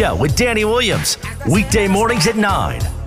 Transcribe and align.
Show 0.00 0.16
with 0.16 0.34
Danny 0.34 0.64
Williams. 0.64 1.18
Weekday 1.46 1.86
mornings 1.86 2.26
at 2.26 2.34
9. 2.34 2.99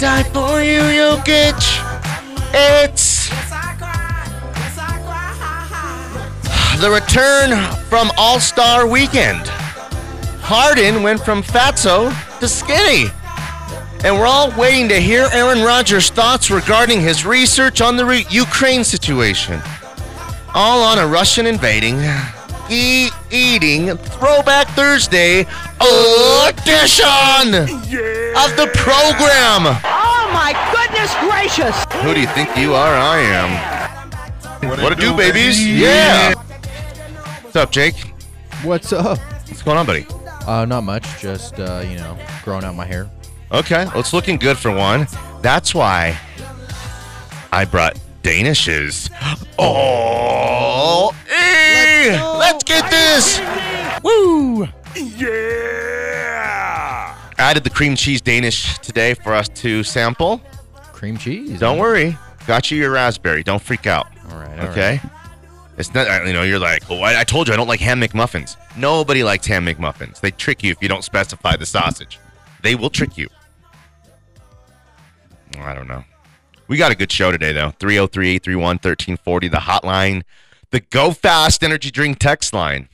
Died 0.00 0.26
for 0.28 0.62
you, 0.62 0.80
Jokic. 0.80 1.60
It's 2.54 3.28
the 6.80 6.90
return 6.90 7.50
from 7.90 8.10
All 8.16 8.40
Star 8.40 8.86
Weekend. 8.86 9.46
Harden 10.40 11.02
went 11.02 11.20
from 11.22 11.42
fatso 11.42 12.10
to 12.40 12.48
skinny. 12.48 13.10
And 14.02 14.18
we're 14.18 14.24
all 14.24 14.50
waiting 14.58 14.88
to 14.88 14.98
hear 14.98 15.28
Aaron 15.34 15.62
Rodgers' 15.62 16.08
thoughts 16.08 16.50
regarding 16.50 17.02
his 17.02 17.26
research 17.26 17.82
on 17.82 17.98
the 17.98 18.06
re- 18.06 18.26
Ukraine 18.30 18.84
situation. 18.84 19.60
All 20.54 20.82
on 20.82 20.98
a 20.98 21.06
Russian 21.06 21.44
invading, 21.44 21.98
e- 22.70 23.10
eating 23.30 23.96
Throwback 23.96 24.68
Thursday 24.68 25.40
edition 25.40 27.54
of 27.54 28.56
the 28.56 28.70
program. 28.74 29.66
Oh 29.84 30.30
my 30.32 30.52
goodness 30.72 31.14
gracious! 31.20 31.84
Who 32.02 32.14
do 32.14 32.20
you 32.20 32.26
think 32.28 32.56
you 32.56 32.74
are? 32.74 32.94
I 32.94 33.18
am. 33.18 34.68
What, 34.68 34.92
it 34.92 34.98
do, 34.98 35.16
babies? 35.16 35.64
Yeah. 35.66 36.34
What's 37.42 37.56
up, 37.56 37.72
Jake? 37.72 37.96
What's 38.62 38.92
up? 38.92 39.18
What's 39.18 39.62
going 39.62 39.78
on, 39.78 39.86
buddy? 39.86 40.06
Uh, 40.46 40.64
not 40.64 40.84
much. 40.84 41.04
Just 41.18 41.58
uh, 41.58 41.82
you 41.86 41.96
know, 41.96 42.16
growing 42.44 42.64
out 42.64 42.74
my 42.74 42.86
hair. 42.86 43.10
Okay, 43.52 43.84
well, 43.86 43.98
it's 44.00 44.12
looking 44.12 44.36
good 44.36 44.56
for 44.56 44.70
one. 44.70 45.08
That's 45.42 45.74
why 45.74 46.18
I 47.50 47.64
brought 47.64 47.98
Danishes. 48.22 49.10
Oh, 49.62 51.14
hey, 52.00 52.22
let's 52.38 52.64
get 52.64 52.90
this. 52.90 53.38
Woo! 54.02 54.66
Yeah! 54.96 55.56
Added 57.38 57.64
the 57.64 57.70
cream 57.70 57.96
cheese 57.96 58.20
Danish 58.20 58.78
today 58.78 59.14
for 59.14 59.34
us 59.34 59.48
to 59.48 59.82
sample. 59.82 60.40
Cream 60.92 61.16
cheese. 61.16 61.58
Don't 61.58 61.78
worry, 61.78 62.16
got 62.46 62.70
you 62.70 62.78
your 62.78 62.90
raspberry. 62.90 63.42
Don't 63.42 63.62
freak 63.62 63.86
out. 63.86 64.08
All 64.30 64.38
right. 64.38 64.58
all 64.60 64.68
Okay. 64.68 65.00
It's 65.78 65.94
not, 65.94 66.26
you 66.26 66.34
know, 66.34 66.42
you're 66.42 66.58
like, 66.58 66.82
oh, 66.90 66.98
I, 67.00 67.20
I 67.20 67.24
told 67.24 67.48
you 67.48 67.54
I 67.54 67.56
don't 67.56 67.68
like 67.68 67.80
ham 67.80 68.02
McMuffins. 68.02 68.56
Nobody 68.76 69.24
likes 69.24 69.46
ham 69.46 69.64
McMuffins. 69.64 70.20
They 70.20 70.30
trick 70.30 70.62
you 70.62 70.70
if 70.70 70.82
you 70.82 70.88
don't 70.88 71.04
specify 71.04 71.56
the 71.56 71.64
sausage. 71.64 72.18
They 72.62 72.74
will 72.74 72.90
trick 72.90 73.16
you. 73.16 73.28
I 75.58 75.74
don't 75.74 75.88
know. 75.88 76.04
We 76.68 76.76
got 76.76 76.92
a 76.92 76.94
good 76.94 77.10
show 77.10 77.32
today, 77.32 77.52
though. 77.52 77.70
303 77.80 78.28
831 78.28 78.62
1340, 78.76 79.48
the 79.48 79.56
hotline, 79.56 80.22
the 80.70 80.80
Go 80.80 81.12
Fast 81.12 81.62
Energy 81.62 81.90
Drink 81.90 82.18
text 82.18 82.52
line. 82.52 82.88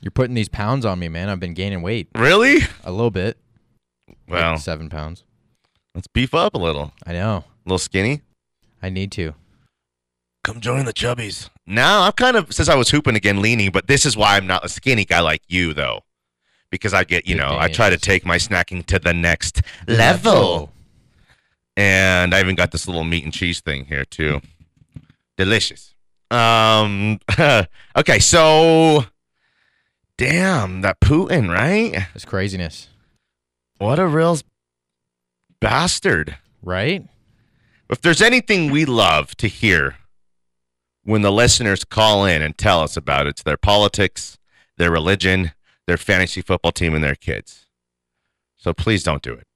You're 0.00 0.10
putting 0.10 0.34
these 0.34 0.48
pounds 0.48 0.84
on 0.84 0.98
me, 0.98 1.08
man. 1.08 1.28
I've 1.28 1.40
been 1.40 1.54
gaining 1.54 1.80
weight 1.80 2.08
Really? 2.14 2.58
a 2.84 2.90
little 2.90 3.10
bit. 3.10 3.38
Like 4.28 4.58
seven 4.58 4.88
pounds. 4.88 5.24
let's 5.94 6.06
beef 6.08 6.34
up 6.34 6.54
a 6.54 6.58
little. 6.58 6.92
I 7.06 7.12
know. 7.12 7.36
A 7.36 7.44
little 7.68 7.78
skinny. 7.78 8.22
I 8.82 8.90
need 8.90 9.12
to. 9.12 9.34
Come 10.42 10.60
join 10.60 10.84
the 10.84 10.92
chubbies. 10.92 11.48
Now, 11.66 12.02
I'm 12.02 12.12
kind 12.12 12.36
of, 12.36 12.52
since 12.52 12.68
I 12.68 12.74
was 12.74 12.90
hooping 12.90 13.16
again, 13.16 13.40
leaning, 13.40 13.70
but 13.70 13.86
this 13.86 14.04
is 14.04 14.14
why 14.14 14.36
I'm 14.36 14.46
not 14.46 14.64
a 14.64 14.68
skinny 14.68 15.06
guy 15.06 15.20
like 15.20 15.40
you, 15.48 15.72
though. 15.72 16.02
Because 16.70 16.92
I 16.92 17.04
get, 17.04 17.26
you 17.26 17.34
know, 17.34 17.56
I 17.58 17.68
try 17.68 17.88
to 17.88 17.96
take 17.96 18.26
my 18.26 18.36
snacking 18.36 18.84
to 18.86 18.98
the 18.98 19.14
next 19.14 19.62
level. 19.86 20.70
And 21.76 22.34
I 22.34 22.40
even 22.40 22.56
got 22.56 22.72
this 22.72 22.86
little 22.86 23.04
meat 23.04 23.24
and 23.24 23.32
cheese 23.32 23.60
thing 23.60 23.86
here, 23.86 24.04
too. 24.04 24.40
Delicious. 25.38 25.93
Um, 26.30 27.18
okay, 27.96 28.18
so, 28.18 29.04
damn, 30.18 30.80
that 30.82 31.00
Putin, 31.00 31.48
right? 31.50 32.06
It's 32.14 32.24
craziness, 32.24 32.88
What 33.78 33.98
a 33.98 34.06
real 34.06 34.38
bastard. 35.60 36.36
right? 36.62 37.06
If 37.90 38.00
there's 38.00 38.22
anything 38.22 38.70
we 38.70 38.84
love 38.84 39.36
to 39.36 39.46
hear 39.46 39.96
when 41.04 41.22
the 41.22 41.30
listeners 41.30 41.84
call 41.84 42.24
in 42.24 42.40
and 42.42 42.56
tell 42.56 42.80
us 42.80 42.96
about 42.96 43.26
it, 43.26 43.30
it's 43.30 43.42
their 43.42 43.58
politics, 43.58 44.38
their 44.78 44.90
religion, 44.90 45.52
their 45.86 45.98
fantasy 45.98 46.40
football 46.40 46.72
team, 46.72 46.94
and 46.94 47.04
their 47.04 47.14
kids. 47.14 47.66
So 48.56 48.72
please 48.72 49.02
don't 49.04 49.22
do 49.22 49.34
it. 49.34 49.46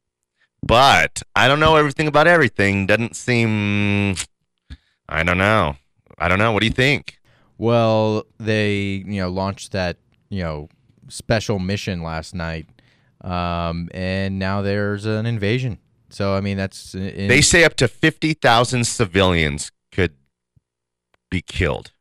But 0.62 1.22
I 1.34 1.48
don't 1.48 1.60
know 1.60 1.76
everything 1.76 2.06
about 2.06 2.26
everything. 2.26 2.86
Doesn't 2.86 3.16
seem. 3.16 4.14
I 5.08 5.22
don't 5.22 5.38
know. 5.38 5.76
I 6.18 6.28
don't 6.28 6.38
know. 6.38 6.52
What 6.52 6.60
do 6.60 6.66
you 6.66 6.72
think? 6.72 7.18
Well, 7.56 8.24
they 8.38 9.04
you 9.06 9.20
know 9.20 9.30
launched 9.30 9.72
that 9.72 9.96
you 10.28 10.42
know 10.42 10.68
special 11.08 11.58
mission 11.58 12.02
last 12.02 12.34
night, 12.34 12.66
um, 13.22 13.88
and 13.92 14.38
now 14.38 14.62
there's 14.62 15.06
an 15.06 15.26
invasion. 15.26 15.78
So 16.10 16.34
I 16.34 16.40
mean 16.40 16.56
that's 16.56 16.94
in, 16.94 17.28
They 17.28 17.40
say 17.42 17.64
up 17.64 17.74
to 17.76 17.88
50,000 17.88 18.84
civilians 18.84 19.70
could 19.92 20.14
be 21.30 21.42
killed 21.42 21.92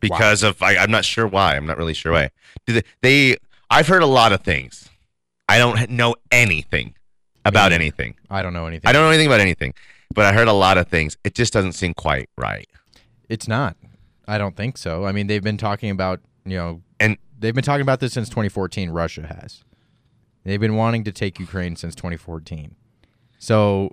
because 0.00 0.42
of, 0.42 0.60
I, 0.62 0.76
I'm 0.76 0.90
not 0.90 1.04
sure 1.04 1.26
why. 1.26 1.56
I'm 1.56 1.66
not 1.66 1.78
really 1.78 1.94
sure 1.94 2.12
why. 2.12 2.30
Do 2.66 2.74
they, 2.74 2.82
they, 3.02 3.36
I've 3.70 3.86
heard 3.86 4.02
a 4.02 4.06
lot 4.06 4.32
of 4.32 4.42
things. 4.42 4.88
I 5.48 5.58
don't 5.58 5.90
know 5.90 6.16
anything 6.30 6.94
about 7.44 7.72
anything. 7.72 8.14
I 8.30 8.42
don't 8.42 8.52
know 8.52 8.66
anything. 8.66 8.88
I 8.88 8.92
don't 8.92 9.02
know 9.02 9.08
anything 9.08 9.26
about 9.26 9.40
anything, 9.40 9.74
but 10.14 10.24
I 10.24 10.32
heard 10.32 10.48
a 10.48 10.52
lot 10.52 10.76
of 10.76 10.88
things. 10.88 11.16
It 11.24 11.34
just 11.34 11.52
doesn't 11.52 11.72
seem 11.72 11.94
quite 11.94 12.28
right. 12.36 12.68
It's 13.32 13.48
not. 13.48 13.76
I 14.28 14.36
don't 14.36 14.54
think 14.56 14.76
so. 14.76 15.06
I 15.06 15.12
mean, 15.12 15.26
they've 15.26 15.42
been 15.42 15.56
talking 15.56 15.88
about, 15.90 16.20
you 16.44 16.56
know, 16.56 16.82
And 17.00 17.16
they've 17.38 17.54
been 17.54 17.64
talking 17.64 17.80
about 17.80 17.98
this 18.00 18.12
since 18.12 18.28
2014. 18.28 18.90
Russia 18.90 19.26
has. 19.26 19.64
They've 20.44 20.60
been 20.60 20.76
wanting 20.76 21.04
to 21.04 21.12
take 21.12 21.38
Ukraine 21.40 21.74
since 21.76 21.94
2014. 21.94 22.76
So 23.38 23.92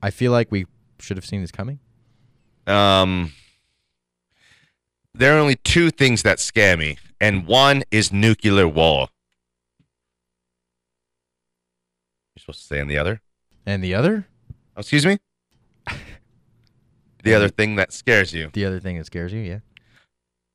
I 0.00 0.10
feel 0.10 0.30
like 0.30 0.52
we 0.52 0.66
should 1.00 1.16
have 1.16 1.26
seen 1.26 1.40
this 1.40 1.50
coming. 1.50 1.80
um, 2.68 3.32
there 5.14 5.34
are 5.36 5.40
only 5.40 5.56
two 5.56 5.90
things 5.90 6.22
that 6.22 6.38
scare 6.38 6.76
me, 6.76 6.98
and 7.20 7.46
one 7.46 7.82
is 7.90 8.12
nuclear 8.12 8.68
war. 8.68 9.08
You're 12.34 12.40
supposed 12.40 12.60
to 12.60 12.66
say 12.66 12.78
in 12.78 12.86
the 12.86 12.98
other? 12.98 13.20
And 13.64 13.82
the 13.82 13.94
other, 13.94 14.26
Oh, 14.76 14.80
excuse 14.80 15.04
me? 15.06 15.18
The 17.26 17.34
other 17.34 17.48
thing 17.48 17.74
that 17.76 17.92
scares 17.92 18.32
you. 18.32 18.50
the 18.52 18.64
other 18.64 18.78
thing 18.78 18.96
that 18.98 19.06
scares 19.06 19.32
you, 19.32 19.40
yeah. 19.40 19.58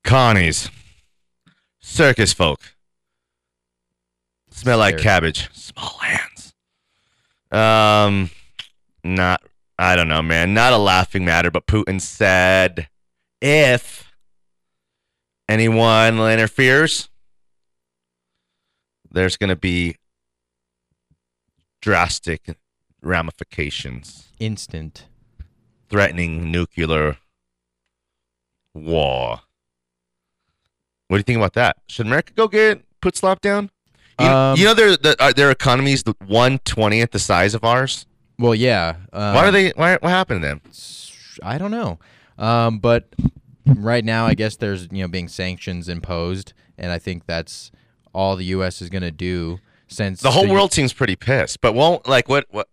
Connies. 0.06 0.70
Circus 1.82 2.32
folk. 2.32 2.60
Smell 4.52 4.78
like 4.78 4.98
cabbage. 4.98 5.50
Small 5.54 5.98
hands. 6.00 6.54
Um 7.52 8.30
not 9.04 9.42
I 9.78 9.96
don't 9.96 10.08
know, 10.08 10.22
man. 10.22 10.54
Not 10.54 10.74
a 10.74 10.78
laughing 10.78 11.26
matter, 11.26 11.52
but 11.52 11.66
Putin 11.66 12.00
said 12.00 12.88
if 13.42 14.12
anyone 15.50 16.20
interferes, 16.20 17.10
there's 19.10 19.36
gonna 19.36 19.56
be 19.56 19.98
drastic 21.82 22.56
ramifications. 23.02 24.30
Instant. 24.40 25.08
Threatening 25.92 26.52
nuclear 26.52 27.18
war. 28.74 29.42
What 31.08 31.18
do 31.18 31.20
you 31.20 31.24
think 31.24 31.38
about 31.38 31.54
that? 31.54 31.78
Should 31.88 32.08
America 32.08 32.34
go 32.34 32.48
get 32.48 32.82
put 33.02 33.18
slap 33.18 33.42
down? 33.42 33.70
You, 34.20 34.26
Um, 34.26 34.58
you 34.58 34.66
know 34.66 34.74
their 34.74 34.96
the, 34.96 35.16
uh, 35.20 35.34
their 35.34 35.52
economy 35.52 35.92
is 35.92 36.04
the 36.04 36.16
one 36.26 36.60
twentieth 36.60 37.12
the 37.12 37.20
size 37.20 37.54
of 37.54 37.64
ours. 37.64 38.06
Well, 38.40 38.56
yeah. 38.56 38.96
Um, 39.14 39.36
why 39.36 39.48
are 39.48 39.52
they? 39.52 39.70
Why, 39.72 39.98
what 40.00 40.10
happened 40.10 40.42
to 40.42 40.48
them? 40.48 40.62
I 41.44 41.58
don't 41.58 41.72
know. 41.72 42.00
Um, 42.38 42.80
but 42.80 43.14
right 43.66 44.04
now, 44.04 44.26
I 44.26 44.34
guess 44.34 44.56
there's 44.56 44.88
you 44.92 45.02
know 45.02 45.08
being 45.08 45.28
sanctions 45.28 45.90
imposed, 45.90 46.54
and 46.78 46.92
I 46.92 46.98
think 47.00 47.26
that's 47.26 47.72
all 48.14 48.36
the 48.36 48.46
U.S. 48.46 48.82
is 48.82 48.90
going 48.90 49.04
to 49.04 49.12
do 49.12 49.60
since 49.88 50.22
The 50.22 50.32
whole 50.32 50.48
world 50.48 50.72
seems 50.72 50.94
pretty 50.94 51.16
pissed. 51.16 51.60
But 51.62 51.74
won't 51.74 52.08
like 52.08 52.30
what? 52.30 52.46
What 52.50 52.70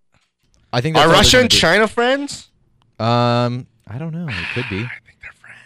I 0.72 0.80
think 0.80 0.96
are 0.96 1.08
Russia 1.08 1.40
and. 1.40 1.50
China 1.50 1.88
friends? 1.88 2.50
Um, 2.98 3.66
I 3.86 3.98
don't 3.98 4.12
know. 4.12 4.28
It 4.28 4.46
could 4.54 4.66
be. 4.70 4.78
I 4.84 4.98
think 5.06 5.20
they're 5.20 5.32
friends. 5.32 5.56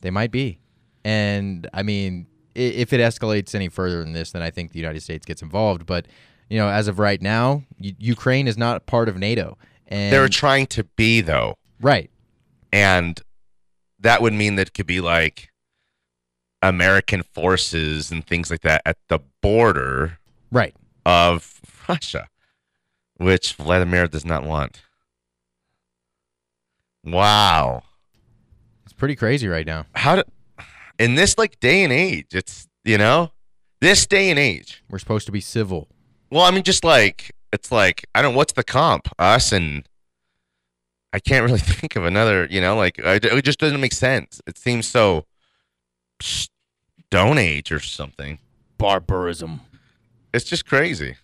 They 0.00 0.10
might 0.10 0.30
be. 0.30 0.58
And 1.04 1.68
I 1.72 1.82
mean, 1.82 2.26
i- 2.54 2.58
if 2.60 2.92
it 2.92 3.00
escalates 3.00 3.54
any 3.54 3.68
further 3.68 4.02
than 4.02 4.12
this, 4.12 4.32
then 4.32 4.42
I 4.42 4.50
think 4.50 4.72
the 4.72 4.78
United 4.78 5.00
States 5.02 5.24
gets 5.26 5.42
involved. 5.42 5.86
But 5.86 6.06
you 6.50 6.58
know, 6.58 6.68
as 6.68 6.86
of 6.88 6.98
right 6.98 7.20
now, 7.22 7.64
U- 7.78 7.94
Ukraine 7.98 8.46
is 8.46 8.58
not 8.58 8.86
part 8.86 9.08
of 9.08 9.16
NATO. 9.16 9.56
And 9.88 10.12
They're 10.12 10.28
trying 10.28 10.66
to 10.68 10.84
be 10.84 11.20
though, 11.22 11.56
right. 11.80 12.10
and 12.72 13.20
that 14.00 14.20
would 14.22 14.32
mean 14.32 14.56
that 14.56 14.68
it 14.68 14.74
could 14.74 14.86
be 14.86 15.00
like 15.00 15.50
American 16.62 17.22
forces 17.22 18.10
and 18.10 18.26
things 18.26 18.50
like 18.50 18.60
that 18.60 18.82
at 18.86 18.96
the 19.08 19.18
border 19.40 20.18
Right. 20.50 20.74
of 21.04 21.60
Russia, 21.88 22.28
which 23.16 23.54
Vladimir 23.54 24.06
does 24.06 24.24
not 24.24 24.44
want. 24.44 24.82
Wow. 27.04 27.82
It's 28.84 28.92
pretty 28.92 29.16
crazy 29.16 29.48
right 29.48 29.66
now. 29.66 29.86
How 29.94 30.16
do 30.16 30.22
in 30.98 31.14
this 31.14 31.36
like 31.36 31.58
day 31.60 31.82
and 31.82 31.92
age, 31.92 32.26
it's 32.32 32.68
you 32.84 32.98
know, 32.98 33.32
this 33.80 34.06
day 34.06 34.30
and 34.30 34.38
age. 34.38 34.82
We're 34.88 34.98
supposed 34.98 35.26
to 35.26 35.32
be 35.32 35.40
civil. 35.40 35.88
Well, 36.30 36.42
I 36.42 36.50
mean 36.50 36.62
just 36.62 36.84
like 36.84 37.32
it's 37.52 37.72
like 37.72 38.06
I 38.14 38.22
don't 38.22 38.34
what's 38.34 38.52
the 38.52 38.64
comp? 38.64 39.08
Us 39.18 39.52
and 39.52 39.88
I 41.12 41.18
can't 41.18 41.44
really 41.44 41.58
think 41.60 41.96
of 41.96 42.04
another, 42.04 42.46
you 42.50 42.60
know, 42.60 42.76
like 42.76 43.04
I, 43.04 43.14
it 43.14 43.44
just 43.44 43.58
doesn't 43.58 43.80
make 43.80 43.92
sense. 43.92 44.40
It 44.46 44.58
seems 44.58 44.86
so 44.86 45.26
stone 46.20 47.38
age 47.38 47.72
or 47.72 47.80
something. 47.80 48.38
Barbarism. 48.78 49.60
It's 50.32 50.44
just 50.44 50.66
crazy. 50.66 51.16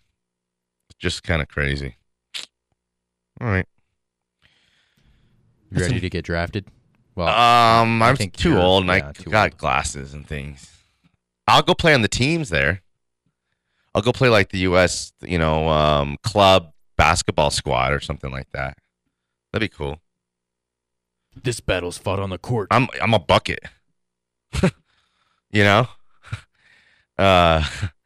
It's 0.88 0.98
just 0.98 1.22
kind 1.22 1.40
of 1.40 1.48
crazy. 1.48 1.96
All 3.40 3.46
right. 3.46 3.66
You 5.70 5.80
ready 5.82 6.00
to 6.00 6.10
get 6.10 6.24
drafted? 6.24 6.66
Well, 7.14 7.28
Um, 7.28 8.00
I 8.02 8.08
I'm 8.10 8.16
too 8.16 8.58
old 8.58 8.88
and 8.88 8.90
yeah, 8.90 9.12
I 9.26 9.30
got 9.30 9.50
old. 9.52 9.58
glasses 9.58 10.14
and 10.14 10.26
things. 10.26 10.70
I'll 11.46 11.62
go 11.62 11.74
play 11.74 11.94
on 11.94 12.02
the 12.02 12.08
teams 12.08 12.48
there. 12.48 12.82
I'll 13.94 14.02
go 14.02 14.12
play 14.12 14.28
like 14.28 14.50
the 14.50 14.58
U.S. 14.60 15.12
you 15.22 15.38
know 15.38 15.68
um, 15.68 16.16
club 16.22 16.72
basketball 16.96 17.50
squad 17.50 17.92
or 17.92 18.00
something 18.00 18.30
like 18.30 18.48
that. 18.52 18.78
That'd 19.52 19.68
be 19.70 19.74
cool. 19.74 20.00
this 21.42 21.60
battle's 21.60 21.98
fought 21.98 22.18
on 22.20 22.30
the 22.30 22.38
court. 22.38 22.68
I'm 22.70 22.88
I'm 23.02 23.14
a 23.14 23.18
bucket. 23.18 23.60
you 25.50 25.64
know, 25.64 25.88
uh, 27.18 27.64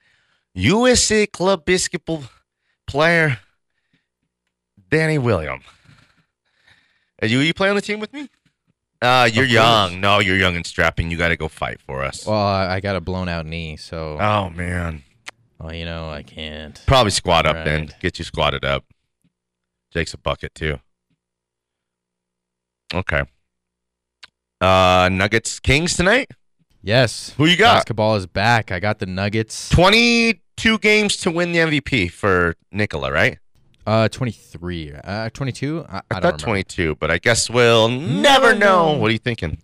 USA 0.54 1.26
club 1.26 1.64
basketball 1.64 2.24
player 2.86 3.38
Danny 4.90 5.18
William. 5.18 5.60
Are 7.22 7.28
you 7.28 7.38
you 7.38 7.54
play 7.54 7.68
on 7.68 7.76
the 7.76 7.82
team 7.82 8.00
with 8.00 8.12
me? 8.12 8.28
Uh, 9.00 9.28
you're 9.32 9.44
young. 9.44 10.00
No, 10.00 10.18
you're 10.18 10.36
young 10.36 10.54
and 10.56 10.66
strapping. 10.66 11.10
You 11.10 11.16
got 11.16 11.28
to 11.28 11.36
go 11.36 11.48
fight 11.48 11.80
for 11.80 12.02
us. 12.02 12.26
well, 12.26 12.36
I 12.36 12.74
I 12.74 12.80
got 12.80 12.96
a 12.96 13.00
blown 13.00 13.28
out 13.28 13.46
knee, 13.46 13.76
so 13.76 14.18
oh 14.20 14.50
man, 14.50 15.02
well, 15.58 15.74
you 15.74 15.84
know, 15.84 16.10
I 16.10 16.22
can't. 16.22 16.80
probably 16.86 17.10
squat 17.12 17.46
up 17.46 17.64
then. 17.64 17.82
Right. 17.82 18.00
Get 18.00 18.18
you 18.18 18.24
squatted 18.24 18.64
up. 18.64 18.84
Jake's 19.92 20.14
a 20.14 20.18
bucket 20.18 20.54
too. 20.54 20.78
Okay. 22.94 23.22
Uh, 24.60 25.08
Nuggets 25.10 25.58
Kings 25.60 25.96
tonight. 25.96 26.30
Yes. 26.82 27.34
Who 27.36 27.46
you 27.46 27.56
got? 27.56 27.76
Basketball 27.76 28.16
is 28.16 28.26
back. 28.26 28.70
I 28.72 28.80
got 28.80 28.98
the 28.98 29.06
Nuggets. 29.06 29.68
22 29.70 30.78
games 30.78 31.16
to 31.18 31.30
win 31.30 31.52
the 31.52 31.58
MVP 31.58 32.10
for 32.10 32.56
Nikola, 32.70 33.12
right? 33.12 33.38
Uh, 33.86 34.08
23. 34.08 34.92
Uh, 35.02 35.30
22? 35.30 35.84
I, 35.88 35.96
I, 35.96 36.02
I, 36.10 36.20
thought 36.20 36.38
22, 36.38 36.96
but 36.96 37.10
I 37.10 37.18
guess 37.18 37.50
we'll 37.50 37.88
never 37.88 38.22
Never 38.22 38.54
know. 38.54 38.92
What 38.98 39.08
are 39.10 39.12
you 39.12 39.18
thinking? 39.18 39.58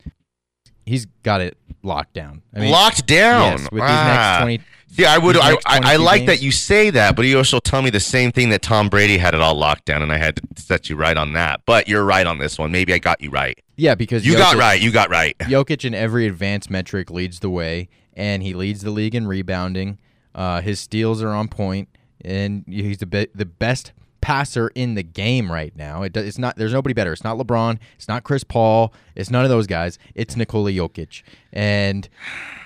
He's 0.84 1.06
got 1.22 1.40
it 1.40 1.56
locked 1.82 2.14
down. 2.14 2.42
I 2.54 2.60
mean, 2.60 2.70
Locked 2.70 3.06
down. 3.06 3.58
Yes, 3.60 3.68
with 3.70 3.82
Ah. 3.82 3.86
these 3.86 4.14
next 4.14 4.42
20. 4.42 4.60
See, 4.90 5.04
I 5.04 5.18
would. 5.18 5.36
I, 5.36 5.52
I, 5.66 5.80
I 5.92 5.96
like 5.96 6.20
games. 6.20 6.26
that 6.28 6.42
you 6.42 6.50
say 6.50 6.88
that, 6.90 7.14
but 7.14 7.26
you 7.26 7.36
also 7.36 7.58
tell 7.60 7.82
me 7.82 7.90
the 7.90 8.00
same 8.00 8.32
thing 8.32 8.48
that 8.48 8.62
Tom 8.62 8.88
Brady 8.88 9.18
had 9.18 9.34
it 9.34 9.40
all 9.40 9.54
locked 9.54 9.84
down, 9.84 10.02
and 10.02 10.10
I 10.10 10.16
had 10.16 10.36
to 10.36 10.62
set 10.62 10.88
you 10.88 10.96
right 10.96 11.16
on 11.16 11.34
that. 11.34 11.60
But 11.66 11.88
you're 11.88 12.04
right 12.04 12.26
on 12.26 12.38
this 12.38 12.58
one. 12.58 12.72
Maybe 12.72 12.94
I 12.94 12.98
got 12.98 13.20
you 13.20 13.28
right. 13.30 13.58
Yeah, 13.76 13.94
because 13.94 14.26
You 14.26 14.36
got 14.36 14.56
right. 14.56 14.80
You 14.80 14.90
got 14.90 15.10
right. 15.10 15.36
Jokic 15.40 15.84
in 15.84 15.94
every 15.94 16.26
advanced 16.26 16.70
metric 16.70 17.10
leads 17.10 17.40
the 17.40 17.50
way, 17.50 17.90
and 18.14 18.42
he 18.42 18.54
leads 18.54 18.80
the 18.80 18.90
league 18.90 19.14
in 19.14 19.26
rebounding. 19.28 19.98
Uh, 20.34 20.62
his 20.62 20.80
steals 20.80 21.22
are 21.22 21.30
on 21.34 21.48
point, 21.48 21.90
and 22.24 22.64
he's 22.66 22.98
the 22.98 23.06
be- 23.06 23.28
the 23.34 23.46
best 23.46 23.92
passer 24.28 24.68
in 24.74 24.94
the 24.94 25.02
game 25.02 25.50
right 25.50 25.74
now. 25.74 26.02
It 26.02 26.12
does, 26.12 26.26
it's 26.26 26.36
not. 26.38 26.56
There's 26.56 26.74
nobody 26.74 26.92
better. 26.92 27.14
It's 27.14 27.24
not 27.24 27.38
LeBron. 27.38 27.78
It's 27.96 28.08
not 28.08 28.24
Chris 28.24 28.44
Paul. 28.44 28.92
It's 29.16 29.30
none 29.30 29.42
of 29.44 29.48
those 29.48 29.66
guys. 29.66 29.98
It's 30.14 30.36
Nikola 30.36 30.70
Jokic, 30.70 31.22
and 31.50 32.06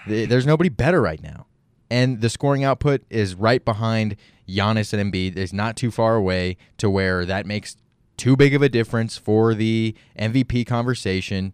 th- 0.08 0.28
there's 0.28 0.44
nobody 0.44 0.68
better 0.68 1.00
right 1.00 1.22
now. 1.22 1.46
And 1.88 2.20
the 2.20 2.28
scoring 2.30 2.64
output 2.64 3.02
is 3.10 3.36
right 3.36 3.64
behind 3.64 4.16
Giannis 4.48 4.92
and 4.92 5.12
Embiid. 5.12 5.36
It's 5.36 5.52
not 5.52 5.76
too 5.76 5.92
far 5.92 6.16
away 6.16 6.56
to 6.78 6.90
where 6.90 7.24
that 7.26 7.46
makes 7.46 7.76
too 8.16 8.34
big 8.36 8.54
of 8.54 8.62
a 8.62 8.68
difference 8.68 9.16
for 9.16 9.54
the 9.54 9.94
MVP 10.18 10.66
conversation. 10.66 11.52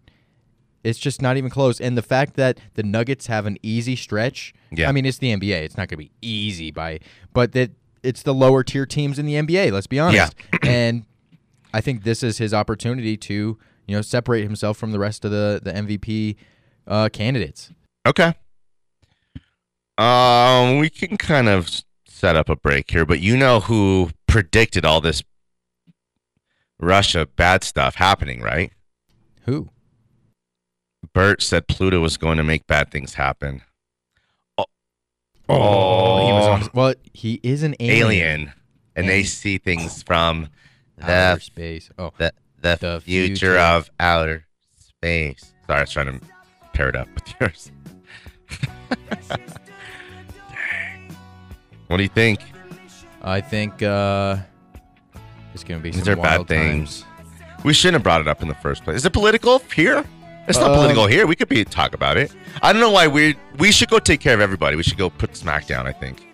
It's 0.83 0.97
just 0.97 1.21
not 1.21 1.37
even 1.37 1.49
close. 1.51 1.79
And 1.79 1.95
the 1.97 2.01
fact 2.01 2.35
that 2.35 2.59
the 2.75 2.83
Nuggets 2.83 3.27
have 3.27 3.45
an 3.45 3.57
easy 3.61 3.95
stretch, 3.97 4.53
Yeah. 4.71 4.87
I 4.89 4.91
mean, 4.93 5.05
it's 5.05 5.17
the 5.19 5.31
NBA. 5.35 5.61
It's 5.65 5.75
not 5.77 5.87
going 5.89 5.97
to 6.01 6.09
be 6.09 6.11
easy 6.21 6.71
by, 6.71 6.99
but 7.33 7.51
that 7.51 7.71
it's 8.03 8.23
the 8.23 8.33
lower 8.33 8.63
tier 8.63 8.85
teams 8.85 9.19
in 9.19 9.25
the 9.25 9.33
NBA. 9.35 9.71
Let's 9.71 9.87
be 9.87 9.99
honest. 9.99 10.35
and 10.63 11.05
I 11.73 11.81
think 11.81 12.03
this 12.03 12.23
is 12.23 12.37
his 12.37 12.53
opportunity 12.53 13.17
to, 13.17 13.57
you 13.87 13.95
know, 13.95 14.01
separate 14.01 14.43
himself 14.43 14.77
from 14.77 14.91
the 14.91 14.99
rest 14.99 15.25
of 15.25 15.31
the 15.31 15.59
the 15.63 15.71
MVP 15.71 16.35
uh, 16.87 17.09
candidates. 17.09 17.71
Okay. 18.05 18.33
Um, 19.97 20.77
we 20.79 20.89
can 20.89 21.17
kind 21.17 21.49
of 21.49 21.69
set 22.07 22.35
up 22.35 22.49
a 22.49 22.55
break 22.55 22.89
here, 22.89 23.05
but 23.05 23.19
you 23.19 23.35
know 23.35 23.59
who 23.59 24.11
predicted 24.27 24.85
all 24.85 25.01
this 25.01 25.23
Russia 26.79 27.27
bad 27.35 27.63
stuff 27.63 27.95
happening, 27.95 28.41
right? 28.41 28.71
Who? 29.43 29.69
Bert 31.13 31.41
said 31.41 31.67
Pluto 31.67 31.99
was 31.99 32.17
going 32.17 32.37
to 32.37 32.43
make 32.43 32.67
bad 32.67 32.91
things 32.91 33.15
happen. 33.15 33.61
Oh, 35.49 36.25
he 36.27 36.31
was 36.31 36.47
on. 36.63 36.69
Well, 36.73 36.93
he 37.13 37.39
is 37.43 37.63
an 37.63 37.75
alien. 37.79 38.05
alien, 38.05 38.53
and 38.95 39.09
they 39.09 39.23
see 39.23 39.57
things 39.57 40.03
from 40.03 40.49
Outer 41.01 41.35
the 41.35 41.41
space. 41.41 41.89
Oh, 41.97 42.11
the, 42.17 42.33
the, 42.61 42.77
The 42.79 43.01
future, 43.03 43.27
future. 43.27 43.57
of 43.57 43.89
outer 43.99 44.45
space. 44.77 45.53
Sorry, 45.65 45.79
I 45.79 45.81
was 45.81 45.91
trying 45.91 46.19
to 46.19 46.25
pair 46.73 46.89
it 46.89 46.95
up 46.95 47.07
with 47.15 47.33
yours. 47.41 47.71
Dang. 50.49 51.15
What 51.87 51.97
do 51.97 52.03
you 52.03 52.09
think? 52.09 52.41
I 53.21 53.41
think 53.41 53.81
uh, 53.81 54.37
it's 55.53 55.63
going 55.63 55.79
to 55.79 55.83
be 55.83 55.91
These 55.91 56.03
some 56.05 56.19
are 56.19 56.21
bad 56.21 56.47
things. 56.47 57.01
times. 57.01 57.63
We 57.65 57.73
shouldn't 57.73 57.95
have 57.95 58.03
brought 58.03 58.21
it 58.21 58.27
up 58.27 58.41
in 58.41 58.47
the 58.47 58.55
first 58.55 58.83
place. 58.83 58.97
Is 58.97 59.05
it 59.05 59.13
political 59.13 59.59
here? 59.75 60.05
It's 60.49 60.57
not 60.59 60.71
Um, 60.71 60.75
political 60.77 61.07
here. 61.07 61.25
We 61.27 61.35
could 61.35 61.47
be 61.49 61.63
talk 61.63 61.93
about 61.93 62.17
it. 62.17 62.31
I 62.61 62.73
don't 62.73 62.81
know 62.81 62.91
why 62.91 63.07
we 63.07 63.35
we 63.57 63.71
should 63.71 63.89
go 63.89 63.99
take 63.99 64.19
care 64.19 64.33
of 64.33 64.41
everybody. 64.41 64.75
We 64.75 64.83
should 64.83 64.97
go 64.97 65.09
put 65.09 65.33
SmackDown. 65.33 65.85
I 65.85 65.91
think. 65.93 66.25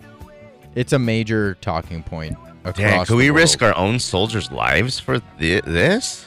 It's 0.74 0.92
a 0.92 0.98
major 0.98 1.54
talking 1.60 2.02
point. 2.02 2.36
Dang, 2.74 3.04
could 3.06 3.16
we 3.16 3.30
world. 3.30 3.36
risk 3.42 3.62
our 3.62 3.76
own 3.76 3.98
soldiers' 4.00 4.50
lives 4.50 4.98
for 4.98 5.20
thi- 5.38 5.60
this? 5.60 6.26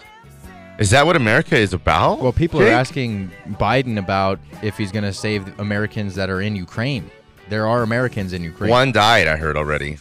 Is 0.79 0.91
that 0.91 1.05
what 1.05 1.17
America 1.17 1.57
is 1.57 1.73
about? 1.73 2.21
Well, 2.21 2.31
people 2.31 2.61
are 2.61 2.67
asking 2.67 3.31
Biden 3.59 3.99
about 3.99 4.39
if 4.61 4.77
he's 4.77 4.93
going 4.93 5.03
to 5.03 5.11
save 5.11 5.59
Americans 5.59 6.15
that 6.15 6.29
are 6.29 6.39
in 6.39 6.55
Ukraine. 6.55 7.11
There 7.49 7.67
are 7.67 7.81
Americans 7.83 8.31
in 8.31 8.41
Ukraine. 8.43 8.69
One 8.71 8.93
died, 8.93 9.27
I 9.27 9.35
heard 9.35 9.57
already. 9.57 9.97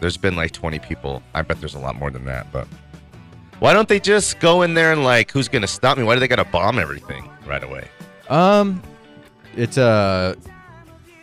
There's 0.00 0.16
been 0.16 0.36
like 0.36 0.52
20 0.52 0.78
people. 0.78 1.20
I 1.34 1.42
bet 1.42 1.58
there's 1.58 1.74
a 1.74 1.78
lot 1.80 1.96
more 1.96 2.10
than 2.12 2.24
that, 2.26 2.46
but 2.52 2.68
why 3.58 3.72
don't 3.72 3.88
they 3.88 4.00
just 4.00 4.38
go 4.40 4.62
in 4.62 4.74
there 4.74 4.92
and 4.92 5.04
like, 5.04 5.30
who's 5.30 5.48
gonna 5.48 5.66
stop 5.66 5.98
me? 5.98 6.04
Why 6.04 6.14
do 6.14 6.20
they 6.20 6.28
gotta 6.28 6.44
bomb 6.44 6.78
everything 6.78 7.28
right 7.46 7.62
away? 7.62 7.88
Um, 8.28 8.82
it's 9.56 9.76
a 9.78 10.36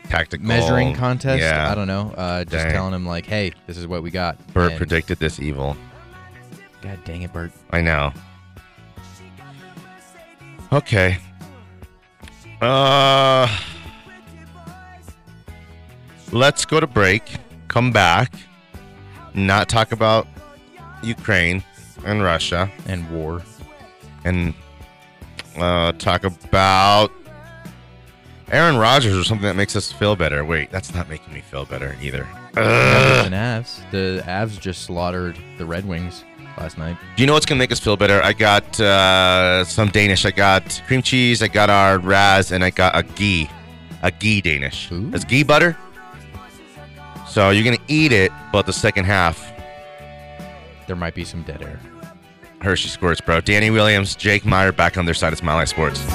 Tactical 0.10 0.46
measuring 0.46 0.94
contest. 0.96 1.42
Yeah, 1.42 1.72
I 1.72 1.76
don't 1.76 1.88
know. 1.88 2.14
Uh, 2.16 2.44
just 2.44 2.66
Dang. 2.66 2.72
telling 2.74 2.94
him 2.94 3.06
like, 3.06 3.26
hey, 3.26 3.54
this 3.68 3.78
is 3.78 3.88
what 3.88 4.04
we 4.04 4.12
got. 4.12 4.38
Bert 4.54 4.72
And- 4.72 4.78
predicted 4.78 5.20
this 5.20 5.40
evil. 5.40 5.78
God 6.82 7.00
dang 7.06 7.22
it, 7.22 7.32
Bert. 7.32 7.52
I 7.72 7.82
know. 7.82 8.12
Okay. 10.74 11.18
Uh, 12.62 13.48
let's 16.32 16.66
go 16.66 16.80
to 16.80 16.88
break. 16.88 17.24
Come 17.70 17.92
back. 17.92 18.34
Not 19.34 19.70
talk 19.70 19.94
about 19.94 20.28
Ukraine 21.02 21.64
and 22.06 22.22
Russia. 22.24 22.72
And 22.88 23.10
war. 23.12 23.42
and 24.24 24.54
uh, 25.58 25.92
talk 25.94 26.24
about 26.24 27.12
Aaron 28.52 28.78
Rodgers 28.78 29.16
or 29.18 29.24
something 29.24 29.46
that 29.48 29.56
makes 29.56 29.76
us 29.76 29.92
feel 29.92 30.16
better. 30.16 30.44
Wait, 30.46 30.72
that's 30.72 30.94
not 30.94 31.10
making 31.10 31.34
me 31.34 31.42
feel 31.42 31.66
better 31.66 31.96
either. 32.02 32.28
Nuggets 32.56 33.26
and 33.28 33.34
Avs. 33.36 33.92
The 33.92 34.24
Avs 34.26 34.60
just 34.60 34.84
slaughtered 34.84 35.38
the 35.58 35.66
Red 35.66 35.86
Wings 35.88 36.24
last 36.58 36.78
night. 36.78 36.98
Do 37.16 37.24
you 37.24 37.28
know 37.28 37.34
what's 37.34 37.46
gonna 37.48 37.60
make 37.60 37.72
us 37.72 37.80
feel 37.80 37.98
better? 37.98 38.22
I 38.22 38.34
got 38.34 38.80
uh, 38.80 39.64
some 39.66 39.90
Danish. 39.90 40.26
I 40.26 40.32
got 40.32 40.82
cream 40.88 41.02
cheese. 41.02 41.42
I 41.42 41.48
got 41.48 41.70
our 41.72 41.98
Raz, 41.98 42.52
and 42.52 42.64
I 42.64 42.70
got 42.70 42.96
a 42.96 43.02
ghee, 43.04 43.50
a 44.04 44.12
ghee 44.12 44.42
Danish. 44.42 44.92
Ooh. 44.92 45.10
Is 45.14 45.24
ghee 45.26 45.44
butter? 45.44 45.76
So 47.28 47.50
you're 47.50 47.64
gonna 47.64 47.78
eat 47.88 48.12
it, 48.12 48.32
but 48.52 48.68
the 48.68 48.74
second 48.74 49.06
half, 49.06 49.52
There 50.86 50.96
might 50.96 51.16
be 51.16 51.24
some 51.24 51.42
dead 51.44 51.64
air. 51.64 51.80
Hershey 52.64 52.88
squirts, 52.88 53.20
bro. 53.20 53.42
Danny 53.42 53.70
Williams, 53.70 54.16
Jake 54.16 54.46
Meyer 54.46 54.72
back 54.72 54.98
on 54.98 55.04
their 55.06 55.14
side 55.14 55.34
of 55.34 55.40
Smile 55.40 55.58
High 55.58 55.66
Sports. 55.66 56.00
So 56.00 56.08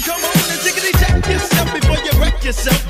come 0.00 0.24
on 0.24 0.32
and 0.32 0.60
jiggity 0.64 0.98
jack 0.98 1.28
yourself 1.28 1.70
before 1.74 1.96
you 1.96 2.12
wreck 2.18 2.42
yourself. 2.42 2.82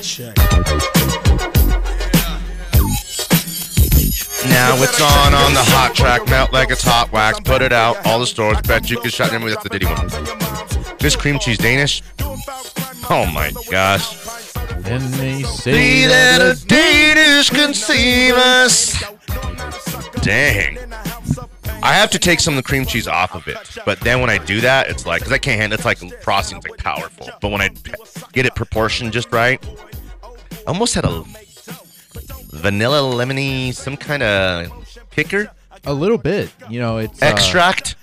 Check. 0.00 0.36
Now 4.48 4.76
it's 4.76 5.00
on 5.00 5.34
on 5.34 5.52
the 5.52 5.64
hot 5.64 5.96
track, 5.96 6.24
melt 6.28 6.52
like 6.52 6.70
it's 6.70 6.82
hot 6.82 7.10
wax. 7.10 7.40
Put 7.40 7.60
it 7.60 7.72
out, 7.72 8.06
all 8.06 8.20
the 8.20 8.26
stores. 8.26 8.62
Bet 8.62 8.88
you 8.88 9.00
can 9.00 9.10
shut 9.10 9.32
them. 9.32 9.42
That's 9.42 9.64
the 9.64 9.68
Diddy 9.68 9.86
one. 9.86 10.08
This 10.98 11.16
cream 11.16 11.40
cheese 11.40 11.58
Danish. 11.58 12.04
Oh 13.12 13.26
my 13.34 13.50
gosh. 13.68 14.19
And 14.84 15.02
they 15.14 15.42
say 15.42 15.72
See 15.72 16.06
that 16.06 16.40
a 16.40 16.66
Danish 16.66 17.50
can 17.50 17.74
save 17.74 18.34
us. 18.34 19.02
Dang. 20.22 20.78
I 21.82 21.94
have 21.94 22.10
to 22.10 22.18
take 22.18 22.40
some 22.40 22.54
of 22.54 22.62
the 22.62 22.62
cream 22.62 22.84
cheese 22.84 23.08
off 23.08 23.34
of 23.34 23.48
it, 23.48 23.56
but 23.86 24.00
then 24.00 24.20
when 24.20 24.28
I 24.28 24.36
do 24.38 24.60
that, 24.60 24.90
it's 24.90 25.06
like 25.06 25.20
because 25.20 25.32
I 25.32 25.38
can't 25.38 25.58
handle 25.58 25.76
it's 25.76 25.86
like 25.86 25.98
frosting's 26.22 26.66
like 26.68 26.78
powerful, 26.78 27.30
but 27.40 27.50
when 27.50 27.62
I 27.62 27.70
get 28.32 28.44
it 28.44 28.54
proportioned 28.54 29.12
just 29.12 29.32
right, 29.32 29.64
I 30.22 30.62
almost 30.66 30.94
had 30.94 31.06
a 31.06 31.24
vanilla 32.52 32.98
lemony 33.00 33.72
some 33.72 33.96
kind 33.96 34.22
of 34.22 34.70
kicker 35.10 35.50
a 35.84 35.94
little 35.94 36.18
bit. 36.18 36.50
You 36.68 36.80
know, 36.80 36.98
it's 36.98 37.22
uh, 37.22 37.26
extract, 37.26 37.96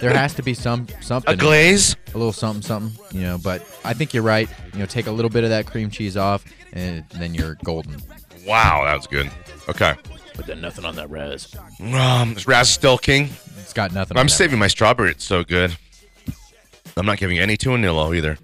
there 0.00 0.12
has 0.12 0.34
to 0.34 0.42
be 0.42 0.54
some 0.54 0.86
something, 1.00 1.32
a 1.32 1.36
glaze. 1.36 1.94
a 2.14 2.18
little 2.18 2.32
something, 2.32 2.62
something. 2.62 3.04
You 3.12 3.22
know, 3.26 3.38
but 3.42 3.62
I 3.84 3.92
think 3.94 4.12
you're 4.14 4.22
right. 4.22 4.48
You 4.72 4.80
know, 4.80 4.86
take 4.86 5.06
a 5.06 5.10
little 5.12 5.30
bit 5.30 5.44
of 5.44 5.50
that 5.50 5.66
cream 5.66 5.90
cheese 5.90 6.16
off, 6.16 6.44
and 6.72 7.04
then 7.10 7.34
you're 7.34 7.56
golden. 7.64 8.00
Wow, 8.46 8.84
that 8.84 8.96
was 8.96 9.06
good. 9.06 9.30
Okay, 9.68 9.94
But 10.36 10.46
then 10.46 10.60
nothing 10.60 10.84
on 10.84 10.96
that 10.96 11.10
res. 11.10 11.54
um, 11.80 12.32
is 12.36 12.46
Raz 12.46 12.68
still 12.70 12.98
king? 12.98 13.28
It's 13.58 13.72
got 13.72 13.92
nothing. 13.92 14.16
I'm 14.16 14.22
on 14.22 14.26
that. 14.26 14.32
saving 14.32 14.58
my 14.58 14.66
strawberry. 14.68 15.10
It's 15.12 15.24
so 15.24 15.44
good. 15.44 15.76
I'm 16.96 17.06
not 17.06 17.18
giving 17.18 17.38
any 17.38 17.56
to 17.58 17.68
Anillo 17.70 18.16
either. 18.16 18.36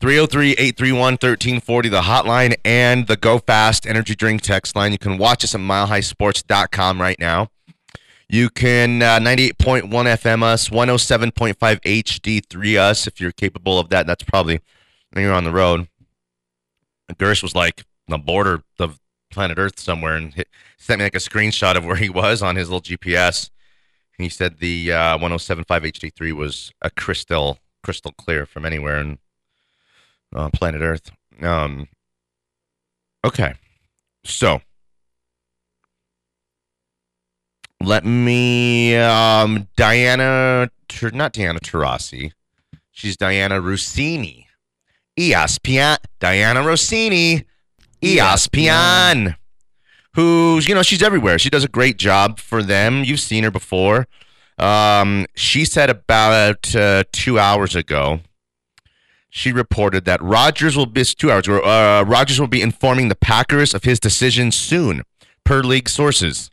303-831-1340, 0.00 1.90
the 1.90 2.00
hotline 2.02 2.54
and 2.64 3.06
the 3.06 3.16
Go 3.16 3.38
Fast 3.38 3.86
energy 3.86 4.14
drink 4.14 4.40
text 4.40 4.74
line. 4.74 4.92
You 4.92 4.98
can 4.98 5.18
watch 5.18 5.44
us 5.44 5.54
at 5.54 5.60
milehighsports.com 5.60 7.00
right 7.00 7.18
now. 7.18 7.48
You 8.32 8.48
can 8.48 9.02
uh, 9.02 9.18
98.1 9.18 9.90
FM 9.90 10.44
us, 10.44 10.68
107.5 10.68 11.56
HD3 11.56 12.78
us 12.78 13.08
if 13.08 13.20
you're 13.20 13.32
capable 13.32 13.80
of 13.80 13.88
that. 13.88 14.06
That's 14.06 14.22
probably 14.22 14.60
when 15.10 15.24
you're 15.24 15.34
on 15.34 15.42
the 15.42 15.50
road. 15.50 15.88
Gersh 17.14 17.42
was 17.42 17.56
like 17.56 17.82
on 18.08 18.12
the 18.12 18.24
border 18.24 18.62
of 18.78 19.00
planet 19.32 19.58
Earth 19.58 19.80
somewhere 19.80 20.14
and 20.14 20.32
hit, 20.32 20.46
sent 20.78 21.00
me 21.00 21.06
like 21.06 21.16
a 21.16 21.18
screenshot 21.18 21.74
of 21.74 21.84
where 21.84 21.96
he 21.96 22.08
was 22.08 22.40
on 22.40 22.54
his 22.54 22.70
little 22.70 22.80
GPS. 22.80 23.50
And 24.16 24.22
he 24.22 24.28
said 24.28 24.60
the 24.60 24.92
uh, 24.92 25.18
107.5 25.18 25.64
HD3 25.66 26.32
was 26.32 26.70
a 26.80 26.90
crystal 26.90 27.58
crystal 27.82 28.12
clear 28.12 28.46
from 28.46 28.64
anywhere 28.64 29.00
in 29.00 29.18
uh, 30.32 30.50
planet 30.50 30.82
Earth. 30.82 31.10
Um, 31.42 31.88
okay, 33.24 33.54
so 34.22 34.62
let 37.80 38.04
me 38.04 38.96
um, 38.96 39.68
Diana, 39.76 40.70
not 41.12 41.32
Diana 41.32 41.60
Taurasi. 41.60 42.32
She's 42.90 43.16
Dianna 43.16 43.62
Russini. 43.62 44.46
ESPN, 45.18 45.98
Dianna 46.20 46.64
Russini, 46.64 47.44
ESPN 48.00 49.36
who's 50.14 50.68
you 50.68 50.74
know 50.74 50.82
she's 50.82 51.02
everywhere. 51.02 51.38
She 51.38 51.50
does 51.50 51.64
a 51.64 51.68
great 51.68 51.96
job 51.96 52.38
for 52.38 52.62
them. 52.62 53.04
You've 53.04 53.20
seen 53.20 53.44
her 53.44 53.50
before. 53.50 54.06
Um, 54.58 55.26
she 55.34 55.64
said 55.64 55.90
about 55.90 56.74
uh, 56.74 57.04
two 57.12 57.38
hours 57.38 57.74
ago. 57.74 58.20
She 59.32 59.52
reported 59.52 60.04
that 60.06 60.20
Rodgers 60.20 60.76
will 60.76 60.86
be 60.86 61.04
two 61.04 61.30
hours. 61.30 61.48
Uh, 61.48 62.04
Rodgers 62.06 62.40
will 62.40 62.48
be 62.48 62.60
informing 62.60 63.08
the 63.08 63.14
Packers 63.14 63.74
of 63.74 63.84
his 63.84 64.00
decision 64.00 64.50
soon, 64.50 65.02
per 65.44 65.62
league 65.62 65.88
sources. 65.88 66.50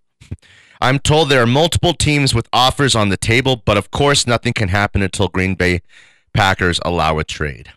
I'm 0.80 1.00
told 1.00 1.30
there 1.30 1.42
are 1.42 1.48
multiple 1.48 1.94
teams 1.94 2.36
with 2.36 2.48
offers 2.54 2.96
on 2.96 3.10
the 3.10 3.18
table, 3.18 3.62
but 3.66 3.78
of 3.78 3.92
course, 3.92 4.28
nothing 4.28 4.54
can 4.54 4.70
happen 4.70 5.02
until 5.02 5.28
Green 5.28 5.56
Bay 5.56 5.82
Packers 6.34 6.80
allow 6.86 7.18
a 7.18 7.24
trade. 7.24 7.70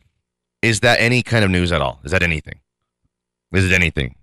Is 0.62 0.80
that 0.80 1.00
any 1.00 1.22
kind 1.22 1.44
of 1.44 1.50
news 1.50 1.72
at 1.72 1.80
all? 1.80 2.00
Is 2.04 2.12
that 2.12 2.22
anything? 2.22 2.60
Is 3.52 3.64
it 3.64 3.72
anything? 3.72 4.16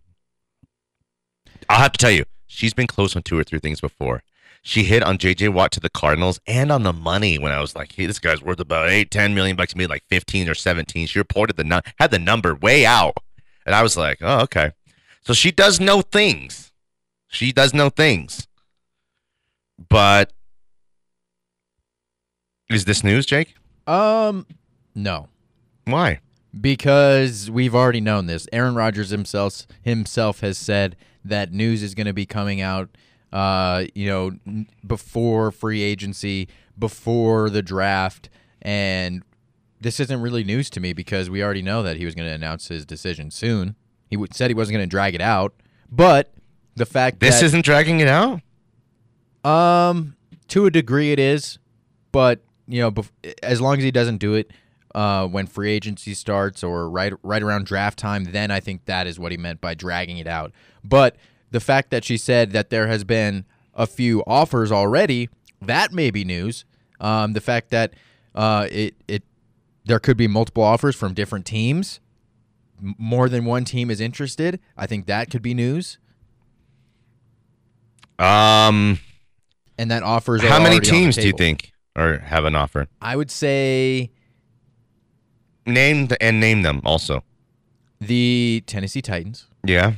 I'll 1.69 1.79
have 1.79 1.91
to 1.93 1.97
tell 1.97 2.11
you, 2.11 2.25
she's 2.45 2.73
been 2.73 2.87
close 2.87 3.15
on 3.15 3.23
two 3.23 3.37
or 3.37 3.43
three 3.43 3.59
things 3.59 3.81
before. 3.81 4.21
She 4.61 4.83
hit 4.83 5.03
on 5.03 5.17
JJ 5.17 5.53
Watt 5.53 5.71
to 5.73 5.79
the 5.79 5.89
Cardinals 5.89 6.39
and 6.45 6.71
on 6.71 6.83
the 6.83 6.93
money 6.93 7.37
when 7.37 7.51
I 7.51 7.61
was 7.61 7.75
like, 7.75 7.93
hey, 7.93 8.05
this 8.05 8.19
guy's 8.19 8.41
worth 8.41 8.59
about 8.59 8.89
eight, 8.89 9.11
10 9.11 9.33
million 9.33 9.55
bucks, 9.55 9.75
made 9.75 9.89
like 9.89 10.03
15 10.09 10.49
or 10.49 10.55
17. 10.55 11.07
She 11.07 11.19
reported 11.19 11.57
the 11.57 11.83
had 11.99 12.11
the 12.11 12.19
number 12.19 12.53
way 12.55 12.85
out. 12.85 13.17
And 13.65 13.75
I 13.75 13.81
was 13.81 13.97
like, 13.97 14.19
oh, 14.21 14.41
okay. 14.41 14.71
So 15.23 15.33
she 15.33 15.51
does 15.51 15.79
know 15.79 16.01
things. 16.01 16.71
She 17.27 17.51
does 17.51 17.73
know 17.73 17.89
things. 17.89 18.46
But 19.89 20.33
is 22.69 22.85
this 22.85 23.03
news, 23.03 23.25
Jake? 23.25 23.55
Um, 23.85 24.45
no, 24.95 25.27
Why? 25.85 26.19
because 26.59 27.49
we've 27.51 27.75
already 27.75 28.01
known 28.01 28.25
this. 28.25 28.47
Aaron 28.51 28.75
Rodgers 28.75 29.09
himself 29.11 29.67
himself 29.81 30.39
has 30.41 30.57
said 30.57 30.95
that 31.23 31.51
news 31.53 31.83
is 31.83 31.93
going 31.95 32.07
to 32.07 32.13
be 32.13 32.25
coming 32.25 32.61
out. 32.61 32.89
Uh, 33.31 33.83
you 33.93 34.07
know, 34.07 34.31
n- 34.47 34.67
before 34.85 35.51
free 35.51 35.81
agency, 35.83 36.47
before 36.79 37.49
the 37.49 37.61
draft, 37.61 38.29
and 38.61 39.21
this 39.81 39.99
isn't 39.99 40.21
really 40.21 40.43
news 40.45 40.69
to 40.71 40.79
me 40.79 40.93
because 40.93 41.29
we 41.29 41.43
already 41.43 41.61
know 41.61 41.83
that 41.83 41.97
he 41.97 42.05
was 42.05 42.15
going 42.15 42.27
to 42.27 42.33
announce 42.33 42.69
his 42.69 42.85
decision 42.85 43.29
soon. 43.29 43.75
He 44.09 44.15
w- 44.15 44.29
said 44.31 44.49
he 44.49 44.53
wasn't 44.55 44.75
going 44.77 44.85
to 44.87 44.89
drag 44.89 45.13
it 45.13 45.21
out, 45.21 45.53
but 45.91 46.33
the 46.75 46.85
fact 46.85 47.19
This 47.19 47.41
isn't 47.41 47.65
dragging 47.65 47.99
it 47.99 48.07
out? 48.07 48.39
Um, 49.47 50.15
to 50.49 50.65
a 50.65 50.71
degree, 50.71 51.11
it 51.11 51.19
is, 51.19 51.57
but 52.11 52.41
you 52.67 52.81
know, 52.81 52.91
bef- 52.91 53.11
as 53.41 53.61
long 53.61 53.77
as 53.77 53.83
he 53.83 53.91
doesn't 53.91 54.17
do 54.17 54.33
it 54.33 54.51
uh, 54.93 55.27
when 55.27 55.47
free 55.47 55.71
agency 55.71 56.13
starts 56.13 56.63
or 56.63 56.89
right 56.89 57.13
right 57.23 57.41
around 57.41 57.65
draft 57.65 57.97
time, 57.97 58.25
then 58.25 58.51
I 58.51 58.59
think 58.59 58.85
that 58.85 59.07
is 59.07 59.19
what 59.19 59.31
he 59.31 59.37
meant 59.37 59.61
by 59.61 59.73
dragging 59.73 60.17
it 60.17 60.27
out. 60.27 60.51
But 60.83 61.15
the 61.51 61.59
fact 61.59 61.91
that 61.91 62.03
she 62.03 62.17
said 62.17 62.51
that 62.51 62.69
there 62.69 62.87
has 62.87 63.03
been 63.03 63.45
a 63.73 63.87
few 63.87 64.23
offers 64.27 64.71
already, 64.71 65.29
that 65.61 65.93
may 65.93 66.11
be 66.11 66.25
news. 66.25 66.65
Um, 66.99 67.33
the 67.33 67.41
fact 67.41 67.69
that 67.69 67.93
uh, 68.35 68.67
it 68.69 68.95
it 69.07 69.23
there 69.85 69.99
could 69.99 70.17
be 70.17 70.27
multiple 70.27 70.63
offers 70.63 70.95
from 70.95 71.13
different 71.13 71.45
teams, 71.45 72.01
m- 72.83 72.95
more 72.97 73.29
than 73.29 73.45
one 73.45 73.63
team 73.63 73.89
is 73.89 74.01
interested. 74.01 74.59
I 74.75 74.87
think 74.87 75.05
that 75.05 75.29
could 75.29 75.41
be 75.41 75.53
news. 75.53 75.99
Um, 78.19 78.99
And 79.77 79.91
that 79.91 80.03
offers. 80.03 80.41
how 80.43 80.61
many 80.61 80.79
the 80.79 80.85
teams 80.85 81.15
do 81.15 81.27
you 81.27 81.33
think 81.33 81.71
or 81.95 82.19
have 82.19 82.45
an 82.45 82.55
offer? 82.55 82.87
I 83.01 83.15
would 83.15 83.29
say 83.31 84.11
Name 85.65 86.07
the, 86.07 86.21
and 86.23 86.39
name 86.39 86.61
them 86.61 86.81
also. 86.85 87.23
the 87.99 88.63
Tennessee 88.67 89.01
Titans, 89.01 89.47
Yeah. 89.65 89.93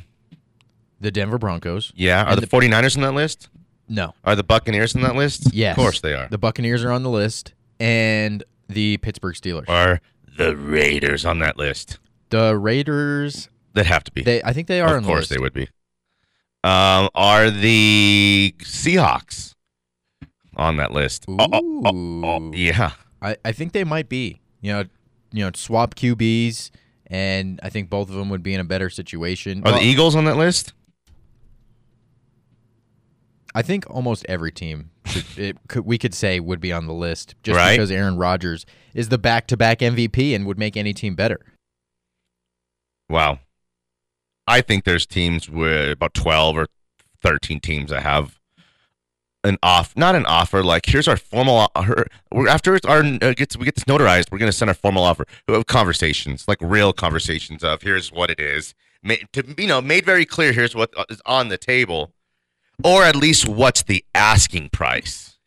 the 0.99 1.11
Denver 1.11 1.37
Broncos. 1.37 1.91
Yeah. 1.95 2.23
Are 2.23 2.31
And 2.33 2.41
the, 2.41 2.47
49ers 2.47 2.95
on 2.97 3.03
that 3.03 3.13
list? 3.13 3.49
No. 3.87 4.13
Are 4.23 4.35
the 4.35 4.43
Buccaneers 4.43 4.95
on 4.95 5.01
that 5.03 5.15
list? 5.15 5.53
Yes. 5.53 5.77
Of 5.77 5.81
course 5.83 6.01
they 6.01 6.13
are. 6.13 6.27
The 6.29 6.37
Buccaneers 6.37 6.83
are 6.83 6.91
on 6.91 7.03
the 7.03 7.09
list, 7.09 7.53
and 7.79 8.43
the 8.67 8.97
Pittsburgh 8.97 9.35
Steelers. 9.35 9.67
Are 9.69 9.99
the 10.37 10.55
Raiders 10.55 11.25
on 11.25 11.39
that 11.39 11.57
list? 11.57 11.99
The 12.29 12.57
Raiders. 12.57 13.49
That 13.73 13.85
have 13.85 14.03
to 14.05 14.11
be. 14.11 14.23
They, 14.23 14.41
I 14.43 14.51
think 14.53 14.67
they 14.67 14.81
are 14.81 14.89
the 14.89 14.95
of 14.97 15.03
the 15.03 15.07
course 15.07 15.19
list. 15.21 15.29
they 15.31 15.37
would 15.39 15.53
be. 15.53 15.67
Um, 16.63 17.09
are 17.15 17.49
the 17.51 18.53
Seahawks 18.59 19.53
on 20.55 20.77
that 20.77 20.91
list? 20.91 21.25
Oh, 21.27 21.37
oh, 21.39 21.47
oh, 21.53 21.81
oh, 21.85 22.23
oh, 22.25 22.51
yeah. 22.53 22.91
I, 23.21 23.35
I 23.43 23.51
think 23.51 23.73
they 23.73 23.83
might 23.83 24.09
be. 24.09 24.41
You 24.61 24.73
know, 24.73 24.83
you 25.31 25.45
know, 25.45 25.51
swap 25.55 25.95
QBs, 25.95 26.71
and 27.07 27.59
I 27.63 27.69
think 27.69 27.89
both 27.89 28.09
of 28.09 28.15
them 28.15 28.29
would 28.29 28.43
be 28.43 28.53
in 28.53 28.59
a 28.59 28.63
better 28.65 28.89
situation. 28.89 29.59
Are 29.59 29.71
Well, 29.71 29.79
the 29.79 29.85
Eagles 29.85 30.15
on 30.15 30.25
that 30.25 30.37
list? 30.37 30.73
I 33.55 33.61
think 33.61 33.89
almost 33.89 34.25
every 34.29 34.51
team 34.51 34.91
should, 35.05 35.25
it 35.37 35.57
could, 35.67 35.85
we 35.85 35.97
could 35.97 36.13
say 36.13 36.39
would 36.39 36.59
be 36.59 36.71
on 36.71 36.85
the 36.87 36.93
list 36.93 37.35
just 37.43 37.57
Right. 37.57 37.71
because 37.75 37.91
Aaron 37.91 38.17
Rodgers 38.17 38.65
is 38.93 39.09
the 39.09 39.17
back-to-back 39.17 39.79
MVP 39.79 40.35
and 40.35 40.45
would 40.45 40.59
make 40.59 40.77
any 40.77 40.93
team 40.93 41.15
better. 41.15 41.39
Wow. 43.09 43.39
I 44.45 44.61
think 44.61 44.83
there's 44.83 45.05
teams 45.05 45.49
with 45.49 45.91
about 45.91 46.13
12 46.13 46.57
or 46.57 46.67
13 47.21 47.59
teams 47.59 47.89
that 47.91 48.03
have 48.03 48.38
an 49.43 49.57
off, 49.63 49.95
not 49.95 50.15
an 50.15 50.25
offer. 50.25 50.63
Like 50.63 50.85
here's 50.85 51.07
our 51.07 51.17
formal. 51.17 51.71
we're 52.31 52.47
after 52.47 52.75
it's 52.75 52.85
our 52.85 52.99
uh, 52.99 53.33
gets 53.33 53.57
we 53.57 53.65
get 53.65 53.75
this 53.75 53.85
notarized. 53.85 54.31
We're 54.31 54.37
gonna 54.37 54.51
send 54.51 54.69
our 54.69 54.75
formal 54.75 55.03
offer. 55.03 55.25
We 55.47 55.53
have 55.53 55.67
conversations, 55.67 56.47
like 56.47 56.57
real 56.61 56.93
conversations 56.93 57.63
of 57.63 57.81
here's 57.81 58.11
what 58.11 58.29
it 58.29 58.39
is. 58.39 58.73
Ma- 59.03 59.15
to 59.33 59.55
you 59.57 59.67
know, 59.67 59.81
made 59.81 60.05
very 60.05 60.25
clear. 60.25 60.51
Here's 60.51 60.75
what 60.75 60.93
is 61.09 61.21
on 61.25 61.49
the 61.49 61.57
table, 61.57 62.13
or 62.83 63.03
at 63.03 63.15
least 63.15 63.47
what's 63.47 63.83
the 63.83 64.03
asking 64.13 64.69
price. 64.69 65.37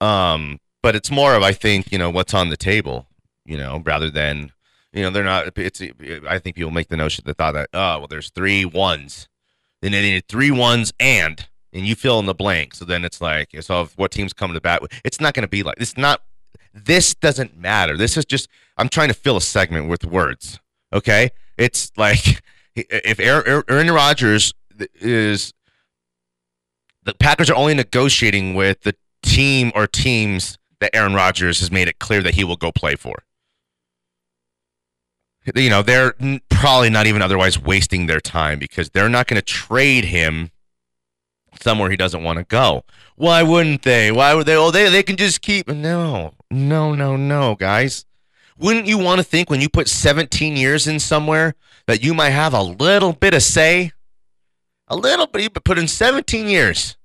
Um, 0.00 0.58
but 0.82 0.96
it's 0.96 1.10
more 1.10 1.34
of 1.34 1.42
I 1.42 1.52
think 1.52 1.92
you 1.92 1.98
know 1.98 2.10
what's 2.10 2.34
on 2.34 2.50
the 2.50 2.56
table. 2.56 3.06
You 3.44 3.56
know, 3.56 3.82
rather 3.84 4.10
than 4.10 4.52
you 4.92 5.02
know 5.02 5.10
they're 5.10 5.24
not. 5.24 5.56
It's 5.56 5.80
I 6.28 6.38
think 6.38 6.56
people 6.56 6.70
make 6.70 6.88
the 6.88 6.96
notion 6.96 7.22
the 7.26 7.34
thought 7.34 7.52
that 7.52 7.68
oh 7.72 7.98
well 7.98 8.08
there's 8.08 8.30
three 8.30 8.64
ones, 8.64 9.28
then 9.80 9.92
they 9.92 10.02
needed 10.02 10.26
three 10.26 10.50
ones 10.50 10.92
and 10.98 11.46
and 11.72 11.86
you 11.86 11.94
fill 11.94 12.18
in 12.18 12.26
the 12.26 12.34
blank. 12.34 12.74
So 12.74 12.84
then 12.84 13.04
it's 13.04 13.20
like 13.20 13.54
so 13.60 13.88
what 13.96 14.10
teams 14.10 14.32
come 14.32 14.52
to 14.52 14.60
bat 14.60 14.82
with. 14.82 14.92
It's 15.04 15.20
not 15.20 15.34
going 15.34 15.42
to 15.42 15.48
be 15.48 15.62
like 15.62 15.76
it's 15.78 15.96
not. 15.96 16.22
This 16.72 17.14
doesn't 17.14 17.58
matter. 17.58 17.96
This 17.96 18.16
is 18.16 18.24
just 18.24 18.48
I'm 18.76 18.88
trying 18.88 19.08
to 19.08 19.14
fill 19.14 19.36
a 19.36 19.40
segment 19.40 19.88
with 19.88 20.04
words. 20.04 20.60
Okay, 20.92 21.30
it's 21.56 21.92
like 21.96 22.42
if 22.76 23.20
Aaron 23.20 23.90
Rodgers 23.90 24.54
is 24.94 25.52
the 27.04 27.14
Packers 27.14 27.50
are 27.50 27.56
only 27.56 27.74
negotiating 27.74 28.54
with 28.54 28.82
the 28.82 28.94
team 29.22 29.72
or 29.74 29.86
teams 29.86 30.58
that 30.80 30.94
Aaron 30.94 31.14
Rodgers 31.14 31.60
has 31.60 31.70
made 31.70 31.88
it 31.88 31.98
clear 31.98 32.22
that 32.22 32.34
he 32.34 32.44
will 32.44 32.56
go 32.56 32.72
play 32.72 32.96
for. 32.96 33.22
You 35.54 35.70
know, 35.70 35.82
they're 35.82 36.14
probably 36.50 36.90
not 36.90 37.06
even 37.06 37.22
otherwise 37.22 37.58
wasting 37.60 38.06
their 38.06 38.20
time 38.20 38.58
because 38.58 38.90
they're 38.90 39.08
not 39.08 39.26
going 39.26 39.40
to 39.40 39.44
trade 39.44 40.04
him 40.04 40.50
somewhere 41.62 41.90
he 41.90 41.96
doesn't 41.96 42.22
want 42.22 42.38
to 42.38 42.44
go. 42.44 42.84
Why 43.16 43.42
wouldn't 43.42 43.82
they? 43.82 44.10
Why 44.10 44.34
would 44.34 44.46
they? 44.46 44.56
Oh, 44.56 44.70
they 44.70 44.88
they 44.88 45.02
can 45.02 45.16
just 45.16 45.42
keep. 45.42 45.68
No, 45.68 46.34
no, 46.50 46.94
no, 46.94 47.16
no, 47.16 47.54
guys. 47.54 48.04
Wouldn't 48.58 48.86
you 48.86 48.98
want 48.98 49.18
to 49.18 49.24
think 49.24 49.48
when 49.48 49.60
you 49.60 49.70
put 49.70 49.88
17 49.88 50.56
years 50.56 50.86
in 50.86 51.00
somewhere 51.00 51.54
that 51.86 52.04
you 52.04 52.12
might 52.12 52.30
have 52.30 52.52
a 52.52 52.62
little 52.62 53.14
bit 53.14 53.32
of 53.32 53.42
say? 53.42 53.92
A 54.88 54.96
little 54.96 55.26
bit, 55.26 55.42
you 55.42 55.50
put 55.50 55.78
in 55.78 55.88
17 55.88 56.46
years, 56.46 56.96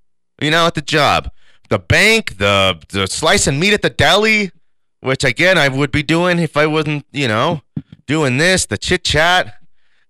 you 0.41 0.51
know, 0.51 0.67
at 0.67 0.73
the 0.73 0.81
job. 0.81 1.29
The 1.69 1.79
bank, 1.79 2.37
the 2.37 2.79
the 2.89 3.07
slice 3.07 3.47
and 3.47 3.59
meat 3.59 3.73
at 3.73 3.81
the 3.81 3.89
deli, 3.89 4.51
which 4.99 5.23
again 5.23 5.57
I 5.57 5.67
would 5.67 5.91
be 5.91 6.03
doing 6.03 6.39
if 6.39 6.57
I 6.57 6.65
wasn't, 6.65 7.05
you 7.11 7.27
know, 7.27 7.61
doing 8.05 8.37
this, 8.37 8.65
the 8.65 8.77
chit 8.77 9.03
chat, 9.03 9.55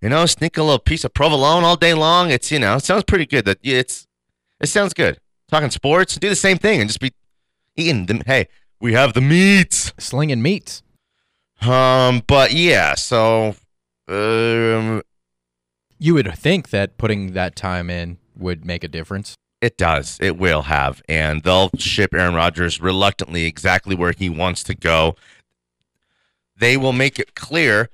you 0.02 0.10
know, 0.10 0.25
sneak 0.25 0.58
a 0.58 0.64
little 0.64 0.80
piece 0.80 1.04
of 1.04 1.14
provolone 1.14 1.64
all 1.64 1.75
day 1.75 1.94
long. 1.94 2.32
It's 2.32 2.52
you 2.52 2.60
know, 2.60 2.75
it 2.75 2.84
sounds 2.84 3.04
pretty 3.04 3.25
good. 3.25 3.46
That 3.46 3.60
it's 3.64 4.08
it 4.59 4.67
sounds 4.67 4.93
good. 4.93 5.19
Talking 5.50 5.69
sports, 5.69 6.15
do 6.15 6.29
the 6.29 6.35
same 6.35 6.57
thing 6.57 6.81
and 6.81 6.89
just 6.89 7.00
be 7.00 7.12
eating 7.75 8.05
them. 8.07 8.21
Hey, 8.25 8.47
we 8.79 8.93
have 8.93 9.13
the 9.13 9.21
meats. 9.21 9.93
Slinging 9.97 10.41
meats. 10.41 10.81
Um, 11.62 12.24
but 12.27 12.51
yeah, 12.51 12.95
so 12.95 13.55
um, 14.07 15.01
You 15.97 16.13
would 16.15 16.33
think 16.35 16.69
that 16.69 16.97
putting 16.97 17.33
that 17.33 17.55
time 17.55 17.89
in 17.89 18.17
would 18.38 18.65
make 18.65 18.83
a 18.83 18.88
difference. 18.88 19.35
It 19.62 19.77
does. 19.77 20.17
It 20.21 20.38
will 20.38 20.63
have. 20.63 21.01
And 21.07 21.41
they'll 21.43 21.71
ship 21.77 22.13
Aaron 22.13 22.35
Rodgers 22.35 22.81
reluctantly 22.81 23.45
exactly 23.45 23.95
where 23.95 24.12
he 24.12 24.29
wants 24.29 24.62
to 24.63 24.75
go. 24.75 25.15
They 26.57 26.77
will 26.77 26.94
make 26.94 27.18
it 27.20 27.35
clear. 27.35 27.89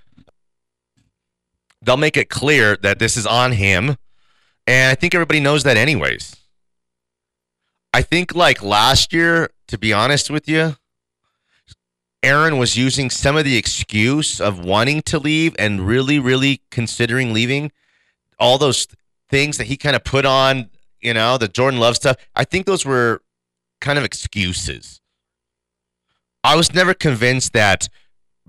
They'll 1.82 1.98
make 1.98 2.18
it 2.18 2.30
clear 2.30 2.76
that 2.78 3.00
this 3.00 3.16
is 3.16 3.26
on 3.26 3.54
him. 3.54 3.96
And 4.68 4.92
I 4.92 4.96
think 4.96 5.16
everybody 5.16 5.40
knows 5.40 5.64
that, 5.64 5.78
anyways. 5.78 6.36
I 7.94 8.02
think, 8.02 8.34
like 8.34 8.64
last 8.64 9.12
year, 9.12 9.52
to 9.68 9.78
be 9.78 9.92
honest 9.92 10.30
with 10.30 10.48
you, 10.48 10.78
Aaron 12.24 12.58
was 12.58 12.78
using 12.78 13.10
some 13.10 13.36
of 13.36 13.46
the 13.46 13.58
excuse 13.58 14.40
of 14.40 14.64
wanting 14.64 15.02
to 15.04 15.20
leave 15.20 15.56
and 15.58 15.86
really, 15.88 16.20
really 16.20 16.62
considering 16.70 17.34
leaving. 17.34 17.72
All 18.40 18.58
those 18.58 18.88
things 19.30 19.58
that 19.58 19.68
he 19.68 19.76
kind 19.76 19.96
of 19.96 20.04
put 20.04 20.26
on, 20.26 20.70
you 21.00 21.14
know, 21.14 21.38
the 21.38 21.48
Jordan 21.48 21.80
Love 21.80 21.96
stuff. 21.96 22.18
I 22.36 22.44
think 22.44 22.66
those 22.66 22.86
were 22.86 23.22
kind 23.80 23.98
of 23.98 24.06
excuses. 24.06 25.02
I 26.44 26.56
was 26.56 26.74
never 26.74 26.94
convinced 26.94 27.54
that 27.54 27.88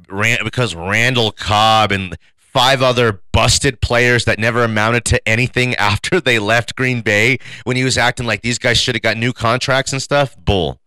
Rand, 0.08 0.40
because 0.44 0.74
Randall 0.74 1.32
Cobb 1.32 1.92
and 1.92 2.16
five 2.52 2.82
other 2.82 3.22
busted 3.32 3.80
players 3.80 4.26
that 4.26 4.38
never 4.38 4.62
amounted 4.62 5.04
to 5.06 5.28
anything 5.28 5.74
after 5.76 6.20
they 6.20 6.38
left 6.38 6.76
Green 6.76 7.00
Bay 7.00 7.38
when 7.64 7.76
he 7.76 7.84
was 7.84 7.98
acting 7.98 8.26
like 8.26 8.42
these 8.42 8.58
guys 8.58 8.78
should 8.78 8.94
have 8.94 9.02
got 9.02 9.16
new 9.16 9.32
contracts 9.32 9.92
and 9.92 10.02
stuff. 10.02 10.36
Bull. 10.36 10.78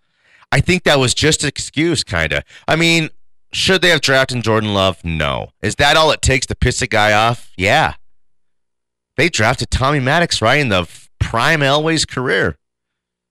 I 0.51 0.61
think 0.61 0.83
that 0.83 0.99
was 0.99 1.13
just 1.13 1.43
an 1.43 1.49
excuse, 1.49 2.03
kind 2.03 2.31
of. 2.31 2.43
I 2.67 2.75
mean, 2.75 3.09
should 3.51 3.81
they 3.81 3.89
have 3.89 4.01
drafted 4.01 4.43
Jordan 4.43 4.73
Love? 4.73 5.03
No. 5.03 5.49
Is 5.61 5.75
that 5.75 5.97
all 5.97 6.11
it 6.11 6.21
takes 6.21 6.45
to 6.47 6.55
piss 6.55 6.81
a 6.81 6.87
guy 6.87 7.13
off? 7.13 7.51
Yeah. 7.57 7.95
They 9.17 9.29
drafted 9.29 9.71
Tommy 9.71 9.99
Maddox 9.99 10.41
right 10.41 10.59
in 10.59 10.69
the 10.69 10.87
prime 11.19 11.61
Elway's 11.61 12.05
career. 12.05 12.57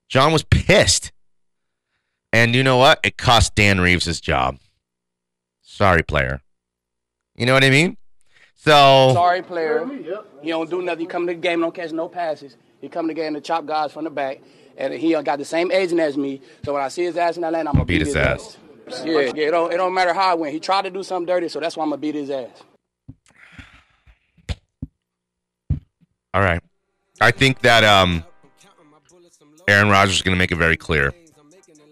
John 0.09 0.33
was 0.33 0.43
pissed. 0.43 1.11
And 2.33 2.53
you 2.53 2.63
know 2.63 2.77
what? 2.77 2.99
It 3.03 3.17
cost 3.17 3.55
Dan 3.55 3.79
Reeves 3.79 4.05
his 4.05 4.19
job. 4.19 4.57
Sorry, 5.61 6.03
player. 6.03 6.41
You 7.35 7.45
know 7.45 7.53
what 7.53 7.63
I 7.63 7.69
mean? 7.69 7.97
So 8.65 9.11
Sorry, 9.13 9.43
player. 9.43 9.85
He 10.41 10.49
don't 10.49 10.69
do 10.69 10.81
nothing. 10.81 11.01
He 11.01 11.05
come 11.05 11.27
to 11.27 11.33
the 11.33 11.39
game, 11.39 11.61
don't 11.61 11.73
catch 11.73 11.91
no 11.91 12.09
passes. 12.09 12.57
He 12.81 12.89
come 12.89 13.05
to 13.07 13.13
the 13.13 13.19
game 13.19 13.35
to 13.35 13.41
chop 13.41 13.65
guys 13.67 13.91
from 13.91 14.05
the 14.05 14.09
back, 14.09 14.41
and 14.75 14.91
he 14.91 15.11
got 15.21 15.37
the 15.37 15.45
same 15.45 15.71
agent 15.71 16.01
as 16.01 16.17
me. 16.17 16.41
So 16.63 16.73
when 16.73 16.81
I 16.81 16.87
see 16.87 17.03
his 17.03 17.15
ass 17.15 17.35
in 17.35 17.43
that 17.43 17.53
lane, 17.53 17.67
I'm 17.67 17.73
gonna 17.73 17.85
Beat 17.85 17.99
beat, 17.99 18.07
his 18.07 18.15
his 18.15 18.15
ass. 18.17 18.57
ass. 18.87 19.03
Yeah, 19.05 19.19
yeah. 19.35 19.47
It 19.47 19.51
don't, 19.51 19.71
it 19.71 19.77
don't 19.77 19.93
matter 19.93 20.13
how 20.13 20.31
I 20.31 20.33
win. 20.33 20.51
He 20.51 20.59
tried 20.59 20.81
to 20.83 20.89
do 20.89 21.03
something 21.03 21.27
dirty, 21.27 21.47
so 21.47 21.59
that's 21.59 21.77
why 21.77 21.83
I'm 21.83 21.89
gonna 21.91 22.01
beat 22.01 22.15
his 22.15 22.29
ass. 22.31 22.63
All 26.33 26.41
right. 26.41 26.61
I 27.21 27.31
think 27.31 27.61
that 27.61 27.83
um, 27.83 28.23
Aaron 29.67 29.89
Rodgers 29.89 30.15
is 30.15 30.21
going 30.21 30.35
to 30.35 30.39
make 30.39 30.51
it 30.51 30.57
very 30.57 30.75
clear 30.75 31.13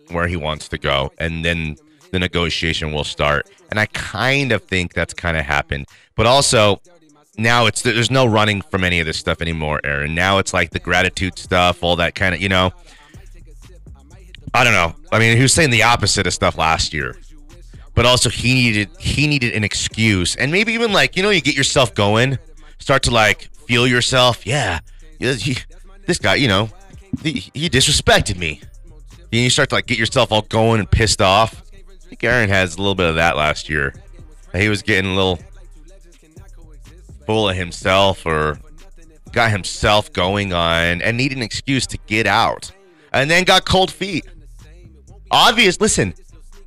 where 0.09 0.27
he 0.27 0.35
wants 0.35 0.67
to 0.69 0.77
go, 0.77 1.13
and 1.17 1.45
then 1.45 1.77
the 2.13 2.19
negotiation 2.19 2.93
will 2.93 3.03
start. 3.03 3.49
And 3.69 3.79
I 3.79 3.87
kind 3.87 4.51
of 4.51 4.63
think 4.63 4.93
that's 4.93 5.13
kind 5.13 5.35
of 5.35 5.43
happened, 5.43 5.87
but 6.15 6.25
also 6.25 6.79
now 7.37 7.65
it's 7.65 7.81
there's 7.81 8.11
no 8.11 8.25
running 8.25 8.61
from 8.61 8.83
any 8.83 8.99
of 8.99 9.05
this 9.05 9.17
stuff 9.17 9.41
anymore, 9.41 9.81
Aaron. 9.83 10.15
Now 10.15 10.37
it's 10.37 10.53
like 10.53 10.69
the 10.69 10.79
gratitude 10.79 11.37
stuff, 11.37 11.83
all 11.83 11.95
that 11.97 12.15
kind 12.15 12.33
of 12.35 12.41
you 12.41 12.49
know. 12.49 12.71
I 14.53 14.63
don't 14.63 14.73
know. 14.73 14.93
I 15.11 15.17
mean, 15.17 15.35
he 15.35 15.41
was 15.41 15.51
saying 15.51 15.71
the 15.71 15.81
opposite 15.81 16.27
of 16.27 16.33
stuff 16.33 16.59
last 16.59 16.93
year, 16.93 17.17
but 17.95 18.05
also 18.05 18.29
he 18.29 18.53
needed 18.53 18.89
he 18.99 19.25
needed 19.25 19.53
an 19.53 19.63
excuse, 19.63 20.35
and 20.35 20.51
maybe 20.51 20.73
even 20.73 20.93
like 20.93 21.17
you 21.17 21.23
know, 21.23 21.31
you 21.31 21.41
get 21.41 21.55
yourself 21.55 21.95
going, 21.95 22.37
start 22.77 23.01
to 23.03 23.11
like 23.11 23.49
feel 23.65 23.87
yourself. 23.87 24.45
Yeah, 24.45 24.79
he, 25.17 25.57
this 26.05 26.19
guy, 26.19 26.35
you 26.35 26.47
know, 26.47 26.69
he, 27.23 27.49
he 27.55 27.69
disrespected 27.69 28.37
me. 28.37 28.61
And 29.31 29.41
you 29.41 29.49
start 29.49 29.69
to 29.69 29.75
like 29.75 29.87
get 29.87 29.97
yourself 29.97 30.31
all 30.31 30.43
going 30.43 30.79
and 30.79 30.89
pissed 30.89 31.19
off. 31.19 31.63
Think 32.13 32.25
Aaron 32.25 32.49
has 32.49 32.75
a 32.75 32.77
little 32.77 32.93
bit 32.93 33.07
of 33.07 33.15
that 33.15 33.35
last 33.35 33.69
year. 33.69 33.91
He 34.53 34.69
was 34.69 34.83
getting 34.83 35.09
a 35.09 35.15
little 35.15 35.39
full 37.25 37.49
of 37.49 37.55
himself 37.55 38.23
or 38.27 38.59
got 39.31 39.49
himself 39.49 40.13
going 40.13 40.53
on 40.53 41.01
and 41.01 41.17
needed 41.17 41.39
an 41.39 41.43
excuse 41.43 41.87
to 41.87 41.97
get 42.05 42.27
out. 42.27 42.71
And 43.13 43.31
then 43.31 43.45
got 43.45 43.65
cold 43.65 43.89
feet. 43.89 44.27
Obvious, 45.31 45.81
listen, 45.81 46.13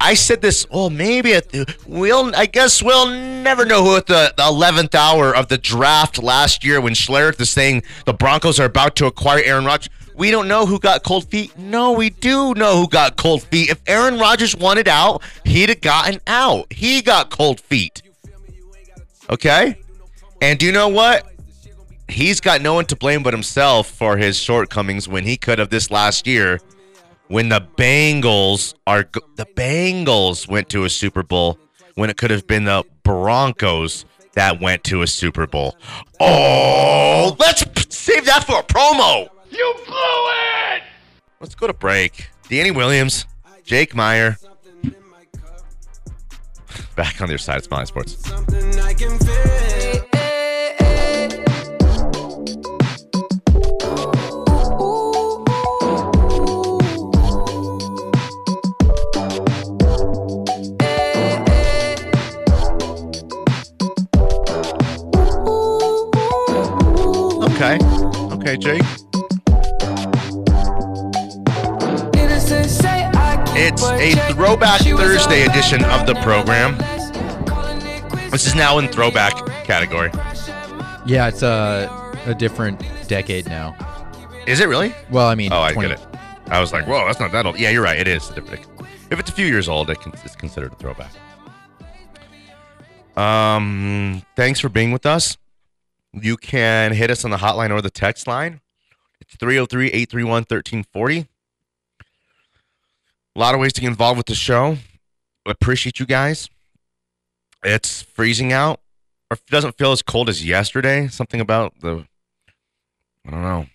I 0.00 0.14
said 0.14 0.42
this, 0.42 0.68
well, 0.68 0.90
maybe 0.90 1.38
we'll, 1.86 2.34
I 2.34 2.46
guess 2.46 2.82
we'll 2.82 3.06
never 3.06 3.64
know 3.64 3.84
who 3.84 3.94
at 3.94 4.08
the, 4.08 4.34
11th 4.38 4.96
hour 4.96 5.32
of 5.32 5.46
the 5.46 5.58
draft 5.58 6.20
last 6.20 6.64
year 6.64 6.80
when 6.80 6.94
Schlereth 6.94 7.40
is 7.40 7.50
saying 7.50 7.84
the 8.04 8.14
Broncos 8.14 8.58
are 8.58 8.64
about 8.66 8.96
to 8.96 9.06
acquire 9.06 9.42
Aaron 9.44 9.64
Rodgers. 9.64 9.90
We 10.16 10.30
don't 10.30 10.48
know 10.48 10.64
who 10.64 10.80
got 10.80 11.02
cold 11.04 11.28
feet. 11.28 11.56
No, 11.58 11.92
we 11.92 12.10
do 12.10 12.54
know 12.54 12.76
who 12.78 12.88
got 12.88 13.16
cold 13.16 13.42
feet. 13.42 13.70
If 13.70 13.80
Aaron 13.86 14.18
Rodgers 14.18 14.56
wanted 14.56 14.88
out, 14.88 15.22
he'd 15.44 15.68
have 15.68 15.82
gotten 15.82 16.20
out. 16.26 16.72
He 16.72 17.02
got 17.02 17.30
cold 17.30 17.60
feet. 17.60 18.02
Okay? 19.28 19.78
And 20.40 20.58
do 20.58 20.66
you 20.66 20.72
know 20.72 20.88
what? 20.88 21.26
He's 22.08 22.40
got 22.40 22.62
no 22.62 22.74
one 22.74 22.86
to 22.86 22.96
blame 22.96 23.22
but 23.22 23.34
himself 23.34 23.90
for 23.90 24.16
his 24.16 24.38
shortcomings 24.38 25.08
when 25.08 25.24
he 25.24 25.36
could 25.36 25.58
have 25.58 25.70
this 25.70 25.90
last 25.90 26.26
year 26.26 26.60
when 27.28 27.48
the 27.48 27.60
Bengals 27.76 28.74
are 28.86 29.08
the 29.36 29.46
Bengals 29.56 30.48
went 30.48 30.68
to 30.70 30.84
a 30.84 30.90
Super 30.90 31.22
Bowl 31.22 31.58
when 31.94 32.10
it 32.10 32.16
could 32.16 32.30
have 32.30 32.46
been 32.46 32.64
the 32.64 32.84
Broncos 33.02 34.04
that 34.34 34.60
went 34.60 34.84
to 34.84 35.02
a 35.02 35.06
Super 35.06 35.46
Bowl. 35.46 35.76
Oh, 36.20 37.36
let's 37.38 37.64
save 37.94 38.26
that 38.26 38.44
for 38.44 38.60
a 38.60 38.62
promo. 38.62 39.28
You 39.56 39.74
blew 39.86 39.94
it! 39.94 40.82
Let's 41.40 41.54
go 41.54 41.66
to 41.66 41.72
break. 41.72 42.28
Danny 42.50 42.70
Williams, 42.70 43.24
Jake 43.64 43.94
Meyer. 43.94 44.36
Back 46.94 47.22
on 47.22 47.28
the 47.28 47.34
other 47.34 47.38
side, 47.38 47.62
of 47.62 47.70
Molly 47.70 47.86
Sports. 47.86 48.30
Okay. 67.56 67.78
Okay, 68.36 68.56
Jake. 68.58 68.95
It's 73.68 73.82
a 73.82 74.14
Throwback 74.32 74.82
Thursday 74.82 75.44
edition 75.44 75.84
of 75.86 76.06
the 76.06 76.14
program. 76.22 76.78
This 78.30 78.46
is 78.46 78.54
now 78.54 78.78
in 78.78 78.86
throwback 78.86 79.34
category. 79.64 80.12
Yeah, 81.04 81.26
it's 81.26 81.42
a 81.42 81.90
a 82.26 82.34
different 82.36 82.80
decade 83.08 83.46
now. 83.46 83.74
Is 84.46 84.60
it 84.60 84.68
really? 84.68 84.94
Well, 85.10 85.26
I 85.26 85.34
mean, 85.34 85.52
Oh, 85.52 85.60
I 85.60 85.72
20 85.72 85.88
get 85.88 85.98
it. 85.98 86.06
I 86.46 86.60
was 86.60 86.72
like, 86.72 86.86
whoa, 86.86 87.06
that's 87.06 87.18
not 87.18 87.32
that 87.32 87.44
old. 87.44 87.58
Yeah, 87.58 87.70
you're 87.70 87.82
right. 87.82 87.98
It 87.98 88.06
is 88.06 88.28
different. 88.28 88.64
If 89.10 89.18
it's 89.18 89.30
a 89.30 89.32
few 89.32 89.46
years 89.46 89.68
old, 89.68 89.90
it's 89.90 90.36
considered 90.36 90.72
a 90.72 90.76
throwback. 90.76 91.10
Um, 93.16 94.22
thanks 94.36 94.60
for 94.60 94.68
being 94.68 94.92
with 94.92 95.06
us. 95.06 95.38
You 96.12 96.36
can 96.36 96.92
hit 96.92 97.10
us 97.10 97.24
on 97.24 97.32
the 97.32 97.38
hotline 97.38 97.72
or 97.72 97.82
the 97.82 97.90
text 97.90 98.28
line. 98.28 98.60
It's 99.20 99.34
303 99.34 99.86
831 99.88 100.30
1340. 100.48 101.26
A 103.36 103.38
lot 103.38 103.54
of 103.54 103.60
ways 103.60 103.74
to 103.74 103.82
get 103.82 103.88
involved 103.88 104.16
with 104.16 104.26
the 104.26 104.34
show. 104.34 104.78
Appreciate 105.44 106.00
you 106.00 106.06
guys. 106.06 106.48
It's 107.62 108.00
freezing 108.00 108.50
out, 108.50 108.80
or 109.30 109.34
it 109.34 109.42
doesn't 109.50 109.76
feel 109.76 109.92
as 109.92 110.00
cold 110.00 110.30
as 110.30 110.42
yesterday. 110.42 111.08
Something 111.08 111.42
about 111.42 111.74
the, 111.80 112.06
I 113.26 113.30
don't 113.30 113.42
know, 113.42 113.66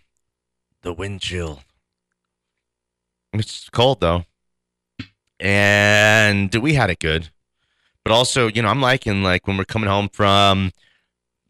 the 0.81 0.93
wind 0.93 1.21
chill. 1.21 1.61
It's 3.33 3.69
cold 3.69 3.99
though. 3.99 4.25
And 5.39 6.53
we 6.55 6.73
had 6.73 6.89
it 6.89 6.97
good. 6.97 7.29
But 8.03 8.13
also, 8.13 8.47
you 8.47 8.63
know, 8.63 8.69
I'm 8.69 8.81
liking 8.81 9.21
like 9.21 9.45
when 9.45 9.57
we're 9.57 9.65
coming 9.65 9.89
home 9.89 10.09
from 10.11 10.71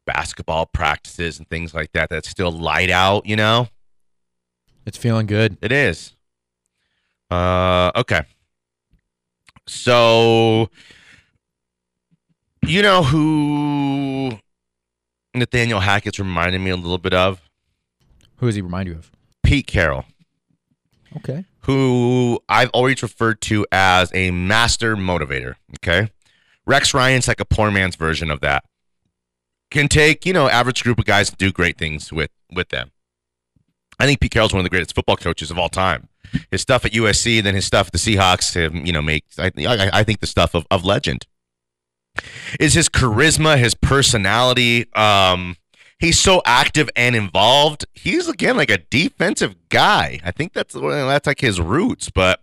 basketball 0.06 0.66
practices 0.66 1.40
and 1.40 1.48
things 1.48 1.74
like 1.74 1.94
that, 1.94 2.10
that's 2.10 2.30
still 2.30 2.52
light 2.52 2.90
out, 2.90 3.26
you 3.26 3.38
know? 3.38 3.70
It's 4.86 4.98
feeling 4.98 5.28
good. 5.28 5.58
It 5.62 5.72
is. 5.72 6.14
Uh 7.32 7.92
okay. 7.96 8.22
So 9.68 10.70
you 12.66 12.82
know 12.82 13.04
who 13.04 14.38
Nathaniel 15.34 15.80
Hackett's 15.80 16.20
reminded 16.20 16.60
me 16.60 16.70
a 16.72 16.76
little 16.76 16.98
bit 16.98 17.14
of? 17.14 17.42
Who 18.38 18.48
does 18.48 18.56
he 18.56 18.62
remind 18.62 18.90
you 18.90 18.96
of? 18.96 19.12
Pete 19.44 19.68
Carroll. 19.68 20.06
Okay. 21.18 21.44
who 21.64 22.40
I've 22.48 22.70
always 22.70 23.04
referred 23.04 23.42
to 23.42 23.66
as 23.72 24.12
a 24.14 24.32
master 24.32 24.96
motivator. 24.96 25.56
Okay. 25.78 26.10
Rex 26.66 26.94
Ryan's 26.94 27.28
like 27.28 27.40
a 27.42 27.46
poor 27.46 27.70
man's 27.70 27.96
version 27.98 28.32
of 28.32 28.40
that. 28.42 28.64
Can 29.72 29.88
take, 29.88 30.26
you 30.26 30.32
know, 30.34 30.48
average 30.48 30.84
group 30.84 31.00
of 31.00 31.06
guys 31.06 31.30
and 31.30 31.38
do 31.38 31.52
great 31.52 31.78
things 31.78 32.12
with 32.14 32.32
with 32.54 32.70
them. 32.70 32.92
I 34.00 34.06
think 34.06 34.20
Pete 34.20 34.32
Carroll's 34.32 34.54
one 34.54 34.60
of 34.62 34.64
the 34.64 34.70
greatest 34.70 34.96
football 34.96 35.18
coaches 35.18 35.52
of 35.52 35.58
all 35.60 35.70
time. 35.70 36.08
His 36.50 36.62
stuff 36.62 36.86
at 36.86 36.92
USC, 36.92 37.44
then 37.44 37.56
his 37.56 37.66
stuff 37.66 37.88
at 37.88 37.94
the 37.94 38.00
Seahawks, 38.00 38.86
you 38.86 38.94
know, 38.94 39.02
makes 39.02 39.38
I, 39.38 39.52
I, 39.58 39.90
I 39.94 40.04
think 40.04 40.20
the 40.20 40.28
stuff 40.28 40.54
of, 40.54 40.66
of 40.72 40.86
legend. 40.86 41.26
Is 42.60 42.74
his 42.74 42.90
charisma, 42.90 43.58
his 43.58 43.74
personality, 43.74 44.92
um, 44.94 45.56
he's 46.02 46.20
so 46.20 46.42
active 46.46 46.90
and 46.96 47.16
involved. 47.16 47.86
He's 47.94 48.28
again 48.28 48.58
like 48.58 48.70
a 48.70 48.80
defensive 48.80 49.56
guy. 49.70 50.20
I 50.24 50.32
think 50.32 50.52
that's 50.54 50.74
that's 50.74 51.28
like 51.28 51.40
his 51.40 51.62
roots, 51.62 52.10
but 52.10 52.42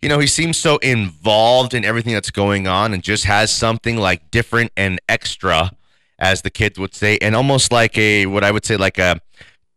you 0.00 0.08
know, 0.08 0.18
he 0.18 0.26
seems 0.26 0.56
so 0.56 0.78
involved 0.78 1.74
in 1.74 1.84
everything 1.84 2.14
that's 2.14 2.30
going 2.30 2.66
on 2.66 2.92
and 2.92 3.02
just 3.02 3.24
has 3.24 3.52
something 3.52 3.96
like 3.96 4.30
different 4.30 4.72
and 4.76 5.00
extra, 5.08 5.70
as 6.18 6.42
the 6.42 6.50
kids 6.50 6.78
would 6.78 6.94
say, 6.94 7.18
and 7.18 7.36
almost 7.36 7.70
like 7.70 7.96
a 7.98 8.26
what 8.26 8.42
I 8.42 8.50
would 8.50 8.64
say 8.64 8.76
like 8.76 8.98
a 8.98 9.20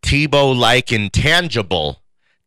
Tebow 0.02 0.56
like 0.56 0.92
intangible 0.92 2.02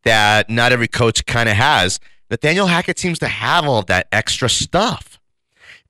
that 0.08 0.48
not 0.48 0.72
every 0.72 0.88
coach 0.88 1.26
kind 1.26 1.48
of 1.48 1.56
has. 1.56 2.00
Nathaniel 2.30 2.66
Hackett 2.66 2.98
seems 2.98 3.18
to 3.18 3.28
have 3.28 3.66
all 3.66 3.82
that 3.82 4.08
extra 4.10 4.48
stuff. 4.48 5.18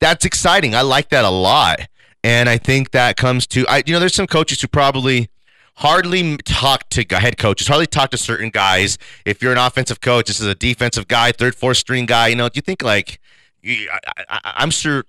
That's 0.01 0.25
exciting. 0.25 0.75
I 0.75 0.83
like 0.83 1.09
that 1.11 1.25
a 1.25 1.31
lot. 1.31 1.81
And 2.25 2.49
I 2.49 2.59
think 2.59 2.91
that 2.91 3.17
comes 3.17 3.47
to 3.49 3.67
I 3.69 3.83
you 3.87 3.93
know 3.93 4.01
there's 4.01 4.15
some 4.15 4.27
coaches 4.27 4.61
who 4.61 4.67
probably 4.67 5.31
hardly 5.77 6.37
talk 6.39 6.89
to 6.91 7.05
head 7.11 7.39
coaches, 7.39 7.69
hardly 7.69 7.87
talk 7.87 8.11
to 8.11 8.19
certain 8.19 8.51
guys. 8.51 8.99
If 9.25 9.41
you're 9.41 9.53
an 9.53 9.59
offensive 9.59 10.01
coach, 10.01 10.27
this 10.27 10.41
is 10.41 10.47
a 10.47 10.55
defensive 10.55 11.07
guy, 11.07 11.31
third, 11.31 11.55
fourth 11.55 11.77
string 11.77 12.07
guy. 12.07 12.29
You 12.29 12.37
know, 12.37 12.49
do 12.49 12.59
you 12.59 12.63
think 12.63 12.83
like 12.83 13.21
I, 13.65 14.41
I'm 14.45 14.71
sure 14.71 15.05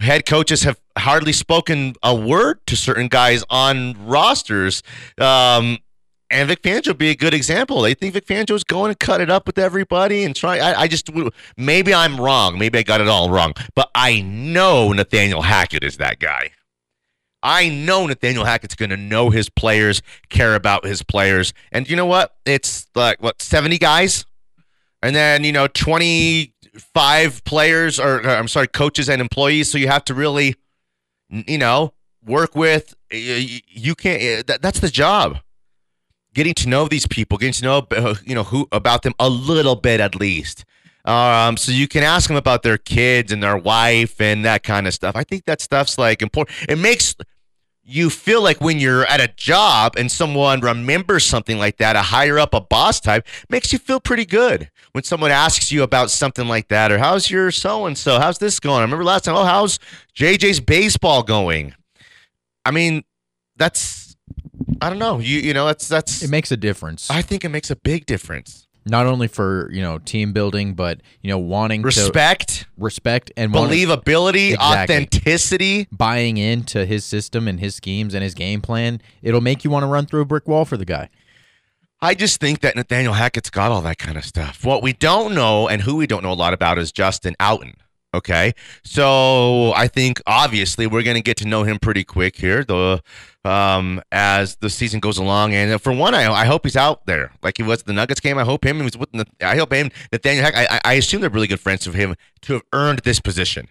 head 0.00 0.26
coaches 0.26 0.64
have 0.64 0.80
hardly 0.98 1.32
spoken 1.32 1.94
a 2.02 2.14
word 2.14 2.66
to 2.66 2.76
certain 2.76 3.08
guys 3.08 3.44
on 3.48 3.94
rosters. 4.06 4.82
Um, 5.18 5.78
and 6.30 6.48
Vic 6.48 6.62
Fangio 6.62 6.88
would 6.88 6.98
be 6.98 7.10
a 7.10 7.16
good 7.16 7.34
example. 7.34 7.82
They 7.82 7.94
think 7.94 8.14
Vic 8.14 8.26
Fangio 8.26 8.54
is 8.54 8.62
going 8.64 8.92
to 8.92 8.96
cut 8.96 9.20
it 9.20 9.30
up 9.30 9.46
with 9.46 9.58
everybody 9.58 10.24
and 10.24 10.34
try. 10.34 10.58
I, 10.58 10.82
I 10.82 10.88
just 10.88 11.10
maybe 11.56 11.92
I'm 11.92 12.20
wrong. 12.20 12.58
Maybe 12.58 12.78
I 12.78 12.82
got 12.82 13.00
it 13.00 13.08
all 13.08 13.30
wrong. 13.30 13.54
But 13.74 13.90
I 13.94 14.20
know 14.20 14.92
Nathaniel 14.92 15.42
Hackett 15.42 15.82
is 15.82 15.96
that 15.96 16.20
guy. 16.20 16.52
I 17.42 17.68
know 17.68 18.06
Nathaniel 18.06 18.44
Hackett's 18.44 18.74
going 18.74 18.90
to 18.90 18.96
know 18.96 19.30
his 19.30 19.48
players, 19.48 20.02
care 20.28 20.54
about 20.54 20.84
his 20.84 21.02
players. 21.02 21.52
And 21.72 21.88
you 21.88 21.96
know 21.96 22.06
what? 22.06 22.36
It's 22.44 22.86
like, 22.94 23.20
what, 23.22 23.40
70 23.40 23.78
guys? 23.78 24.26
And 25.02 25.16
then, 25.16 25.44
you 25.44 25.52
know, 25.52 25.66
25 25.66 27.44
players, 27.44 27.98
or, 27.98 28.20
I'm 28.28 28.46
sorry, 28.46 28.68
coaches 28.68 29.08
and 29.08 29.22
employees. 29.22 29.70
So 29.70 29.78
you 29.78 29.88
have 29.88 30.04
to 30.04 30.14
really, 30.14 30.54
you 31.30 31.56
know, 31.56 31.94
work 32.22 32.54
with. 32.54 32.94
You, 33.10 33.94
can't, 33.94 34.46
that, 34.46 34.60
that's 34.60 34.80
the 34.80 34.90
job. 34.90 35.38
Getting 36.34 36.54
to 36.54 36.68
know 36.68 36.86
these 36.86 37.06
people, 37.06 37.38
getting 37.38 37.54
to 37.54 37.64
know, 37.64 37.86
uh, 37.90 38.14
you 38.24 38.34
know, 38.34 38.44
who 38.44 38.68
about 38.72 39.02
them 39.02 39.14
a 39.18 39.28
little 39.28 39.76
bit 39.76 40.00
at 40.00 40.14
least. 40.14 40.64
Um, 41.04 41.56
so 41.56 41.72
you 41.72 41.88
can 41.88 42.02
ask 42.02 42.28
them 42.28 42.36
about 42.36 42.62
their 42.62 42.78
kids 42.78 43.32
and 43.32 43.42
their 43.42 43.56
wife 43.56 44.20
and 44.20 44.44
that 44.44 44.62
kind 44.62 44.86
of 44.86 44.94
stuff. 44.94 45.16
I 45.16 45.24
think 45.24 45.44
that 45.46 45.60
stuff's 45.60 45.98
like 45.98 46.22
important. 46.22 46.56
It 46.68 46.78
makes 46.78 47.16
you 47.82 48.08
feel 48.08 48.42
like 48.42 48.60
when 48.60 48.78
you're 48.78 49.04
at 49.06 49.20
a 49.20 49.28
job 49.36 49.94
and 49.96 50.12
someone 50.12 50.60
remembers 50.60 51.26
something 51.26 51.58
like 51.58 51.78
that, 51.78 51.96
a 51.96 52.02
higher 52.02 52.38
up, 52.38 52.54
a 52.54 52.60
boss 52.60 53.00
type, 53.00 53.26
makes 53.48 53.72
you 53.72 53.78
feel 53.80 53.98
pretty 53.98 54.24
good. 54.24 54.70
When 54.92 55.02
someone 55.02 55.32
asks 55.32 55.72
you 55.72 55.82
about 55.82 56.10
something 56.10 56.46
like 56.46 56.68
that, 56.68 56.92
or 56.92 56.98
how's 56.98 57.30
your 57.30 57.50
so 57.50 57.86
and 57.86 57.98
so? 57.98 58.20
How's 58.20 58.38
this 58.38 58.60
going? 58.60 58.78
I 58.78 58.82
remember 58.82 59.04
last 59.04 59.24
time, 59.24 59.34
oh, 59.34 59.44
how's 59.44 59.80
JJ's 60.14 60.60
baseball 60.60 61.24
going? 61.24 61.74
I 62.64 62.70
mean, 62.70 63.02
that's 63.56 63.99
I 64.80 64.88
don't 64.90 64.98
know. 64.98 65.18
You 65.18 65.38
you 65.40 65.52
know, 65.54 65.66
that's 65.66 65.88
that's 65.88 66.22
It 66.22 66.30
makes 66.30 66.50
a 66.50 66.56
difference. 66.56 67.10
I 67.10 67.22
think 67.22 67.44
it 67.44 67.48
makes 67.50 67.70
a 67.70 67.76
big 67.76 68.06
difference. 68.06 68.66
Not 68.86 69.04
only 69.06 69.28
for, 69.28 69.70
you 69.72 69.82
know, 69.82 69.98
team 69.98 70.32
building, 70.32 70.72
but, 70.72 71.02
you 71.20 71.28
know, 71.28 71.36
wanting 71.38 71.82
to 71.82 71.86
Respect, 71.86 72.64
respect 72.78 73.30
and 73.36 73.52
wanting- 73.52 73.76
believability, 73.86 74.52
Exactly. 74.54 74.96
authenticity. 74.96 75.86
buying 75.92 76.38
into 76.38 76.86
his 76.86 77.04
system 77.04 77.46
and 77.46 77.60
his 77.60 77.74
schemes 77.74 78.14
and 78.14 78.22
his 78.24 78.34
game 78.34 78.62
plan, 78.62 79.02
it'll 79.22 79.42
make 79.42 79.64
you 79.64 79.70
want 79.70 79.82
to 79.82 79.86
run 79.86 80.06
through 80.06 80.22
a 80.22 80.24
brick 80.24 80.48
wall 80.48 80.64
for 80.64 80.78
the 80.78 80.86
guy. 80.86 81.10
I 82.00 82.14
just 82.14 82.40
think 82.40 82.60
that 82.60 82.74
Nathaniel 82.74 83.12
Hackett's 83.12 83.50
got 83.50 83.70
all 83.70 83.82
that 83.82 83.98
kind 83.98 84.16
of 84.16 84.24
stuff. 84.24 84.64
What 84.64 84.82
we 84.82 84.94
don't 84.94 85.34
know 85.34 85.68
and 85.68 85.82
who 85.82 85.96
we 85.96 86.06
don't 86.06 86.22
know 86.22 86.32
a 86.32 86.34
lot 86.34 86.54
about 86.54 86.78
is 86.78 86.90
Justin 86.90 87.36
Outten. 87.38 87.74
Okay. 88.14 88.54
So 88.82 89.72
I 89.74 89.86
think 89.88 90.20
obviously 90.26 90.86
we're 90.86 91.02
going 91.02 91.16
to 91.16 91.22
get 91.22 91.36
to 91.36 91.46
know 91.46 91.64
him 91.64 91.78
pretty 91.78 92.02
quick 92.02 92.36
here, 92.36 92.64
the 92.64 93.02
um, 93.44 94.02
as 94.12 94.56
the 94.56 94.70
season 94.70 95.00
goes 95.00 95.18
along. 95.18 95.54
And 95.54 95.80
for 95.80 95.92
one, 95.92 96.14
I, 96.14 96.30
I 96.30 96.44
hope 96.44 96.64
he's 96.64 96.76
out 96.76 97.06
there 97.06 97.32
like 97.42 97.56
he 97.56 97.62
was 97.62 97.82
the 97.82 97.92
Nuggets 97.92 98.20
game. 98.20 98.38
I 98.38 98.44
hope 98.44 98.64
him. 98.64 98.78
He 98.78 98.82
was 98.82 98.96
with. 98.96 99.08
I 99.40 99.56
hope 99.56 99.72
him. 99.72 99.90
Nathaniel 100.12 100.44
Hackett. 100.44 100.70
I, 100.70 100.80
I 100.84 100.94
assume 100.94 101.20
they're 101.20 101.30
really 101.30 101.46
good 101.46 101.60
friends 101.60 101.86
of 101.86 101.94
him 101.94 102.16
to 102.42 102.54
have 102.54 102.62
earned 102.72 103.00
this 103.00 103.20
position. 103.20 103.68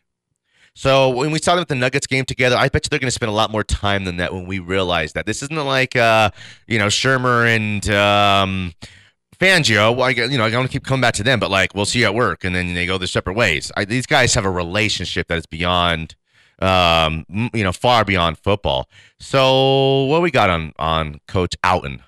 So 0.75 1.09
when 1.09 1.31
we 1.31 1.39
saw 1.39 1.55
them 1.55 1.63
at 1.63 1.67
the 1.67 1.75
Nuggets 1.75 2.07
game 2.07 2.25
together, 2.25 2.55
I 2.55 2.69
bet 2.69 2.85
you 2.85 2.89
they're 2.89 2.99
going 2.99 3.07
to 3.07 3.11
spend 3.11 3.29
a 3.29 3.35
lot 3.35 3.51
more 3.51 3.63
time 3.63 4.05
than 4.05 4.17
that 4.17 4.33
when 4.33 4.45
we 4.45 4.59
realize 4.59 5.13
that 5.13 5.25
this 5.25 5.43
isn't 5.43 5.65
like 5.65 5.95
uh, 5.95 6.31
you 6.67 6.79
know 6.79 6.87
Shurmur 6.87 7.53
and 7.53 7.89
um, 7.89 8.73
Fangio. 9.37 9.95
Well, 9.95 10.07
I, 10.07 10.11
you 10.11 10.37
know 10.37 10.45
I 10.45 10.55
want 10.55 10.67
to 10.67 10.71
keep 10.71 10.85
coming 10.85 11.01
back 11.01 11.15
to 11.15 11.23
them, 11.23 11.39
but 11.39 11.51
like 11.51 11.75
we'll 11.75 11.85
see 11.85 11.99
you 11.99 12.05
at 12.05 12.15
work, 12.15 12.43
and 12.43 12.55
then 12.55 12.73
they 12.73 12.85
go 12.85 12.97
their 12.97 13.07
separate 13.07 13.35
ways. 13.35 13.71
I, 13.75 13.85
these 13.85 14.05
guys 14.05 14.33
have 14.35 14.45
a 14.45 14.49
relationship 14.49 15.27
that 15.27 15.37
is 15.37 15.45
beyond, 15.45 16.15
um, 16.61 17.25
you 17.53 17.63
know, 17.63 17.71
far 17.71 18.05
beyond 18.05 18.37
football. 18.37 18.89
So 19.19 20.03
what 20.05 20.21
we 20.21 20.31
got 20.31 20.49
on 20.49 20.73
on 20.77 21.19
Coach 21.27 21.55
Outten? 21.63 22.01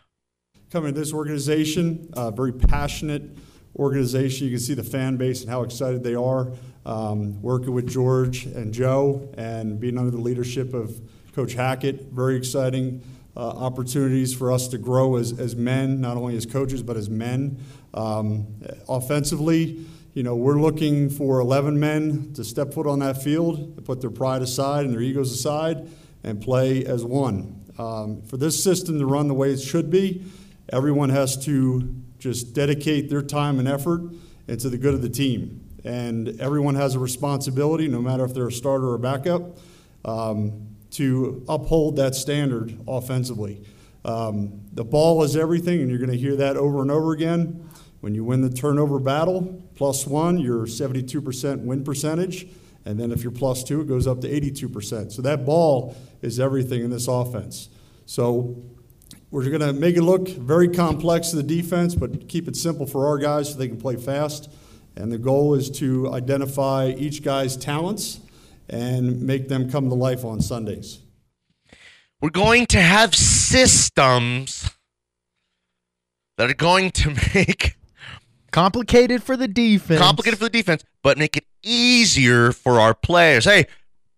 coming 0.72 0.94
to 0.94 1.00
this 1.00 1.14
organization, 1.14 2.10
a 2.14 2.32
very 2.32 2.54
passionate 2.54 3.24
organization. 3.76 4.48
You 4.48 4.54
can 4.54 4.62
see 4.62 4.74
the 4.74 4.84
fan 4.84 5.18
base 5.18 5.42
and 5.42 5.50
how 5.50 5.64
excited 5.64 6.04
they 6.04 6.16
are. 6.16 6.52
Um, 6.86 7.42
working 7.42 7.74
with 7.74 7.88
George 7.88 8.46
and 8.46 8.74
Joe 8.74 9.30
and 9.38 9.80
being 9.80 10.00
under 10.00 10.10
the 10.10 10.18
leadership 10.18 10.74
of 10.74 11.00
Coach 11.36 11.54
Hackett, 11.54 12.12
very 12.12 12.36
exciting 12.36 13.04
uh, 13.36 13.50
opportunities 13.50 14.34
for 14.34 14.52
us 14.52 14.68
to 14.70 14.78
grow 14.78 15.18
as, 15.18 15.38
as 15.40 15.56
men, 15.56 16.02
not 16.02 16.18
only 16.18 16.36
as 16.36 16.46
coaches, 16.46 16.82
but 16.82 16.98
as 16.98 17.10
men. 17.10 17.60
Um, 17.94 18.48
offensively, 18.90 19.86
you 20.14 20.24
know, 20.24 20.36
we're 20.36 20.60
looking 20.60 21.10
for 21.10 21.40
11 21.40 21.80
men 21.80 22.34
to 22.34 22.44
step 22.44 22.74
foot 22.74 22.86
on 22.86 23.00
that 23.00 23.22
field, 23.24 23.76
to 23.78 23.82
put 23.82 24.02
their 24.02 24.10
pride 24.10 24.42
aside 24.42 24.86
and 24.86 24.94
their 24.94 25.02
egos 25.02 25.32
aside, 25.32 25.88
and 26.24 26.42
play 26.42 26.84
as 26.86 27.06
one. 27.06 27.64
Um, 27.78 28.22
for 28.24 28.38
this 28.38 28.62
system 28.62 29.00
to 29.00 29.06
run 29.06 29.28
the 29.28 29.34
way 29.34 29.52
it 29.52 29.60
should 29.60 29.90
be, 29.90 30.24
everyone 30.70 31.10
has 31.10 31.38
to 31.46 31.96
just 32.20 32.54
dedicate 32.54 33.10
their 33.10 33.22
time 33.22 33.58
and 33.58 33.68
effort 33.68 34.02
and 34.48 34.60
to 34.60 34.70
the 34.70 34.78
good 34.78 34.94
of 34.94 35.02
the 35.02 35.10
team. 35.10 35.66
And 35.84 36.40
everyone 36.42 36.76
has 36.76 36.96
a 36.96 37.00
responsibility, 37.00 37.88
no 37.88 38.02
matter 38.02 38.26
if 38.26 38.34
they're 38.34 38.50
a 38.50 38.52
starter 38.52 38.90
or 38.90 38.96
a 38.96 39.00
backup, 39.00 39.58
um, 40.04 40.68
to 40.92 41.44
uphold 41.48 41.96
that 41.96 42.16
standard 42.16 42.78
offensively. 42.88 43.64
Um, 44.04 44.62
the 44.74 44.84
ball 44.84 45.24
is 45.24 45.38
everything, 45.38 45.80
and 45.82 45.90
you're 45.90 46.00
going 46.00 46.12
to 46.12 46.18
hear 46.18 46.36
that 46.36 46.58
over 46.58 46.82
and 46.82 46.92
over 46.92 47.14
again. 47.14 47.68
When 48.02 48.16
you 48.16 48.24
win 48.24 48.42
the 48.42 48.50
turnover 48.50 49.00
battle, 49.00 49.64
plus 49.76 50.06
one, 50.06 50.40
you're 50.40 50.66
72% 50.66 51.64
win 51.64 51.84
percentage. 51.84 52.48
And 52.84 53.00
then 53.00 53.12
if 53.12 53.22
you're 53.22 53.32
plus 53.32 53.64
two, 53.64 53.82
it 53.82 53.88
goes 53.88 54.08
up 54.08 54.22
to 54.22 54.28
82%. 54.30 55.12
So 55.12 55.22
that 55.22 55.46
ball 55.46 55.96
is 56.22 56.40
everything 56.40 56.84
in 56.84 56.90
this 56.90 57.08
offense. 57.08 57.70
So 58.08 58.64
we're 59.30 59.46
going 59.46 59.62
to 59.62 59.72
make 59.72 59.96
it 59.96 60.02
look 60.02 60.28
very 60.28 60.68
complex 60.68 61.30
to 61.30 61.36
the 61.36 61.44
defense, 61.44 61.94
but 61.94 62.28
keep 62.28 62.48
it 62.48 62.56
simple 62.56 62.88
for 62.88 63.08
our 63.08 63.20
guys 63.20 63.52
so 63.52 63.58
they 63.58 63.68
can 63.68 63.80
play 63.80 63.96
fast. 63.96 64.52
And 64.96 65.12
the 65.12 65.20
goal 65.20 65.54
is 65.54 65.70
to 65.80 66.12
identify 66.12 66.90
each 66.98 67.24
guy's 67.24 67.56
talents 67.56 68.20
and 68.68 69.22
make 69.22 69.48
them 69.48 69.70
come 69.70 69.90
to 69.90 69.96
life 69.96 70.26
on 70.26 70.42
Sundays. 70.42 71.00
We're 72.20 72.30
going 72.30 72.66
to 72.68 72.82
have 72.82 73.16
systems 73.16 74.72
that 76.38 76.50
are 76.50 76.56
going 76.56 76.92
to 76.92 77.10
make 77.36 77.76
Complicated 78.52 79.24
for 79.24 79.36
the 79.38 79.48
defense. 79.48 80.00
complicated 80.00 80.38
for 80.40 80.46
the 80.46 80.50
defense, 80.50 80.84
but 81.04 81.18
make 81.18 81.38
it 81.38 81.46
easier 81.64 82.52
for 82.52 82.80
our 82.80 82.94
players. 82.94 83.46
Hey, 83.46 83.66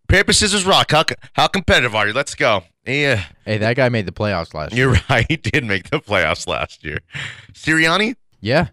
paper, 0.07 0.33
scissors, 0.33 0.65
rock. 0.65 0.91
How, 0.91 1.03
how 1.33 1.47
competitive 1.47 1.93
are 1.95 2.07
you? 2.07 2.13
Let's 2.13 2.35
go. 2.35 2.63
Yeah, 2.85 3.23
Hey, 3.45 3.59
that 3.59 3.77
guy 3.77 3.87
made 3.89 4.05
the 4.05 4.11
playoffs 4.11 4.53
last 4.53 4.73
year. 4.73 4.89
you're 4.89 4.97
right. 5.09 5.25
He 5.29 5.37
did 5.37 5.63
make 5.63 5.89
the 5.89 5.99
playoffs 5.99 6.47
last 6.47 6.83
year. 6.83 6.99
Sirianni? 7.53 8.15
Yeah. 8.41 8.67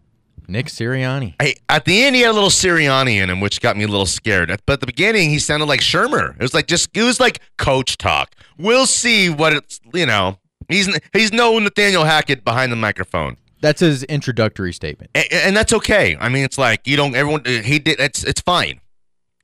Nick 0.48 0.66
Sirianni. 0.66 1.34
Hey, 1.40 1.54
at 1.68 1.84
the 1.84 2.02
end, 2.02 2.16
he 2.16 2.22
had 2.22 2.30
a 2.30 2.32
little 2.32 2.48
Sirianni 2.48 3.22
in 3.22 3.30
him, 3.30 3.38
which 3.40 3.60
got 3.60 3.76
me 3.76 3.84
a 3.84 3.88
little 3.88 4.06
scared. 4.06 4.48
But 4.66 4.72
at 4.74 4.80
the 4.80 4.86
beginning, 4.86 5.30
he 5.30 5.38
sounded 5.38 5.66
like 5.66 5.78
Shurmur. 5.80 6.34
It 6.34 6.42
was 6.42 6.54
like 6.54 6.66
just, 6.66 6.88
it 6.96 7.04
was 7.04 7.20
like 7.20 7.40
coach 7.56 7.96
talk. 7.98 8.34
We'll 8.58 8.86
see 8.86 9.30
what 9.30 9.52
it's, 9.52 9.78
you 9.94 10.06
know, 10.06 10.38
he's 10.68 10.88
he's 11.12 11.32
no 11.32 11.56
Nathaniel 11.60 12.02
Hackett 12.04 12.44
behind 12.44 12.72
the 12.72 12.76
microphone. 12.76 13.36
That's 13.60 13.80
his 13.80 14.04
introductory 14.04 14.72
statement. 14.72 15.10
and, 15.14 15.26
and 15.32 15.56
that's 15.56 15.72
okay. 15.72 16.16
I 16.18 16.28
mean, 16.28 16.44
it's 16.44 16.58
like 16.58 16.86
you 16.86 16.96
don't. 16.96 17.14
Everyone 17.14 17.42
uh, 17.46 17.62
he 17.62 17.78
did. 17.78 18.00
It's 18.00 18.24
it's 18.24 18.40
fine. 18.40 18.80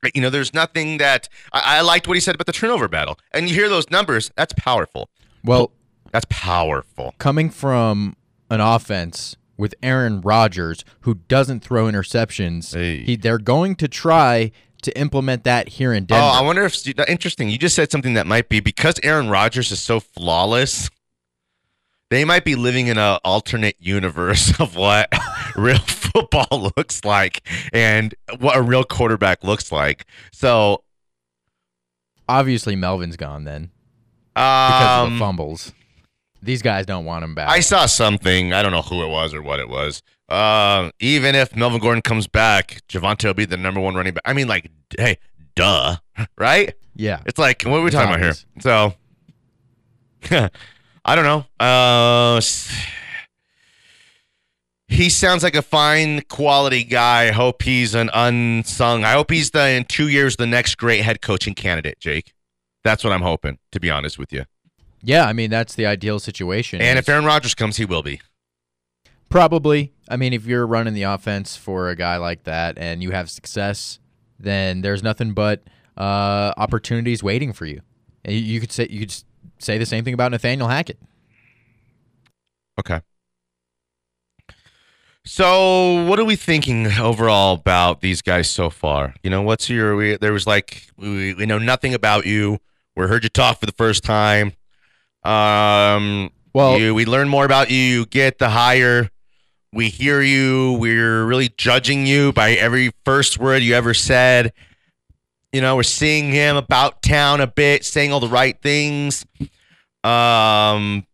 Uh, 0.03 0.09
you 0.13 0.21
know, 0.21 0.29
there's 0.29 0.53
nothing 0.53 0.97
that 0.97 1.29
I, 1.53 1.77
I 1.77 1.81
liked 1.81 2.07
what 2.07 2.15
he 2.15 2.21
said 2.21 2.35
about 2.35 2.45
the 2.47 2.53
turnover 2.53 2.87
battle, 2.87 3.17
and 3.31 3.47
you 3.49 3.55
hear 3.55 3.69
those 3.69 3.89
numbers. 3.89 4.31
That's 4.35 4.53
powerful. 4.53 5.09
Well, 5.43 5.71
That's 6.11 6.25
powerful. 6.29 7.13
coming 7.19 7.49
from 7.49 8.15
an 8.49 8.59
offense 8.59 9.35
with 9.57 9.73
Aaron 9.81 10.21
Rodgers 10.21 10.83
who 11.01 11.15
doesn't 11.15 11.61
throw 11.61 11.85
interceptions, 11.85 12.73
Hey. 12.75 12.99
he, 13.03 13.15
they're 13.15 13.37
going 13.39 13.75
to 13.77 13.87
try 13.87 14.51
to 14.83 14.97
implement 14.99 15.43
that 15.45 15.69
here 15.69 15.91
in 15.93 16.03
oh, 16.03 16.07
Denver. 16.07 16.23
Oh, 16.23 16.27
I 16.27 16.41
wonder 16.41 16.63
if 16.63 16.87
interesting. 17.09 17.49
You 17.49 17.57
just 17.57 17.75
said 17.75 17.91
something 17.91 18.13
that 18.13 18.27
might 18.27 18.49
be 18.49 18.59
because 18.59 18.99
Aaron 19.03 19.29
Rodgers 19.29 19.71
is 19.71 19.79
so 19.79 19.99
flawless. 19.99 20.89
They 22.09 22.23
might 22.23 22.45
be 22.45 22.55
living 22.55 22.87
in 22.87 22.97
an 22.97 23.19
alternate 23.25 23.75
universe 23.79 24.57
of 24.59 24.75
what 24.75 25.11
real 25.55 25.79
football 25.79 26.71
looks 26.77 27.03
like 27.03 27.41
and 27.73 28.15
what 28.39 28.55
a 28.55 28.61
real 28.61 28.83
quarterback 28.83 29.43
looks 29.43 29.71
like. 29.71 30.05
So, 30.31 30.83
Obviously, 32.29 32.75
Melvin's 32.75 33.15
gone 33.15 33.45
then 33.45 33.71
because 34.35 34.99
of 35.03 35.09
the 35.09 35.13
um, 35.13 35.19
fumbles. 35.19 35.73
These 36.43 36.61
guys 36.61 36.85
don't 36.85 37.05
want 37.05 37.23
him 37.23 37.33
back. 37.35 37.49
I 37.49 37.61
saw 37.61 37.85
something. 37.85 38.51
I 38.53 38.61
don't 38.61 38.71
know 38.73 38.81
who 38.81 39.01
it 39.03 39.07
was 39.07 39.33
or 39.33 39.41
what 39.41 39.59
it 39.61 39.69
was. 39.69 40.01
Uh, 40.29 40.91
even 40.99 41.35
if 41.35 41.55
Melvin 41.55 41.79
Gordon 41.79 42.01
comes 42.01 42.27
back, 42.27 42.81
Javonte 42.89 43.23
will 43.25 43.33
be 43.33 43.45
the 43.45 43.55
number 43.57 43.79
one 43.79 43.95
running 43.95 44.13
back. 44.13 44.23
I 44.25 44.33
mean, 44.33 44.47
like, 44.47 44.69
hey, 44.99 45.17
duh, 45.55 45.95
right? 46.37 46.73
yeah. 46.95 47.21
It's 47.25 47.39
like, 47.39 47.63
what 47.63 47.77
are 47.77 47.81
we 47.81 47.87
It's 47.87 47.95
talking 47.95 48.13
obvious. 48.13 48.45
about 48.55 48.63
here? 48.81 48.93
So, 50.41 50.57
I 51.07 51.15
don't 51.15 51.23
know. 51.23 51.45
Uh, 51.65 52.41
he 54.89 55.09
sounds 55.09 55.41
like 55.41 55.55
a 55.55 55.61
fine 55.61 56.21
quality 56.23 56.83
guy. 56.83 57.29
I 57.29 57.31
hope 57.31 57.63
he's 57.63 57.95
an 57.95 58.09
unsung. 58.13 59.03
I 59.03 59.13
hope 59.13 59.31
he's 59.31 59.51
the 59.51 59.69
in 59.69 59.85
two 59.85 60.09
years 60.09 60.35
the 60.35 60.45
next 60.45 60.75
great 60.75 61.01
head 61.01 61.21
coaching 61.21 61.53
candidate, 61.53 61.99
Jake. 61.99 62.33
That's 62.83 63.03
what 63.03 63.13
I'm 63.13 63.21
hoping. 63.21 63.57
To 63.71 63.79
be 63.79 63.89
honest 63.89 64.19
with 64.19 64.31
you. 64.33 64.43
Yeah, 65.01 65.25
I 65.25 65.33
mean 65.33 65.49
that's 65.49 65.75
the 65.75 65.85
ideal 65.85 66.19
situation. 66.19 66.81
And 66.81 66.99
if 66.99 67.07
Aaron 67.07 67.25
Rodgers 67.25 67.55
comes, 67.55 67.77
he 67.77 67.85
will 67.85 68.03
be. 68.03 68.19
probably, 69.29 69.93
I 70.09 70.17
mean, 70.17 70.33
if 70.33 70.45
you're 70.45 70.65
running 70.65 70.93
the 70.93 71.03
offense 71.03 71.55
for 71.55 71.89
a 71.89 71.95
guy 71.95 72.17
like 72.17 72.43
that 72.43 72.77
and 72.77 73.03
you 73.03 73.11
have 73.11 73.29
success, 73.29 73.99
then 74.39 74.81
there's 74.81 75.03
nothing 75.03 75.33
but 75.33 75.63
uh, 75.97 76.53
opportunities 76.57 77.23
waiting 77.23 77.53
for 77.53 77.65
you. 77.65 77.81
And 78.25 78.35
you, 78.35 78.59
could 78.59 78.71
say 78.71 78.87
you 78.89 78.99
could 78.99 79.15
say 79.59 79.77
the 79.77 79.85
same 79.85 80.03
thing 80.03 80.13
about 80.13 80.31
Nathaniel 80.31 80.67
Hackett. 80.67 80.99
Okay. 82.79 83.01
So, 85.25 86.05
what 86.05 86.19
are 86.19 86.25
we 86.25 86.35
thinking 86.35 86.87
overall 86.99 87.55
about 87.55 88.01
these 88.01 88.21
guys 88.21 88.49
so 88.49 88.69
far? 88.69 89.13
You 89.23 89.29
know, 89.29 89.41
what's 89.41 89.69
your? 89.69 89.95
We, 89.95 90.15
there 90.17 90.31
was 90.33 90.47
like 90.47 90.83
we, 90.97 91.33
we 91.33 91.45
know 91.45 91.57
nothing 91.59 91.93
about 91.93 92.25
you. 92.25 92.59
We 92.95 93.05
heard 93.07 93.23
you 93.23 93.29
talk 93.29 93.59
for 93.59 93.65
the 93.65 93.73
first 93.73 94.03
time. 94.03 94.53
Um, 95.23 96.31
Well- 96.53 96.79
you, 96.79 96.95
we 96.95 97.05
learn 97.05 97.27
more 97.27 97.45
about 97.45 97.69
you. 97.69 97.77
You 97.77 98.05
get 98.05 98.39
the 98.39 98.49
hire. 98.49 99.09
We 99.73 99.89
hear 99.89 100.21
you. 100.21 100.77
We're 100.79 101.25
really 101.25 101.49
judging 101.57 102.07
you 102.07 102.31
by 102.31 102.51
every 102.53 102.91
first 103.03 103.37
word 103.37 103.61
you 103.61 103.75
ever 103.75 103.93
said. 103.93 104.53
You 105.53 105.61
know, 105.61 105.75
we're 105.75 105.83
seeing 105.83 106.31
him 106.31 106.55
about 106.57 107.01
town 107.01 107.39
a 107.41 107.47
bit, 107.47 107.85
saying 107.85 108.11
all 108.11 108.19
the 108.19 108.27
right 108.27 108.59
things. 108.61 109.25
Um, 110.03 111.05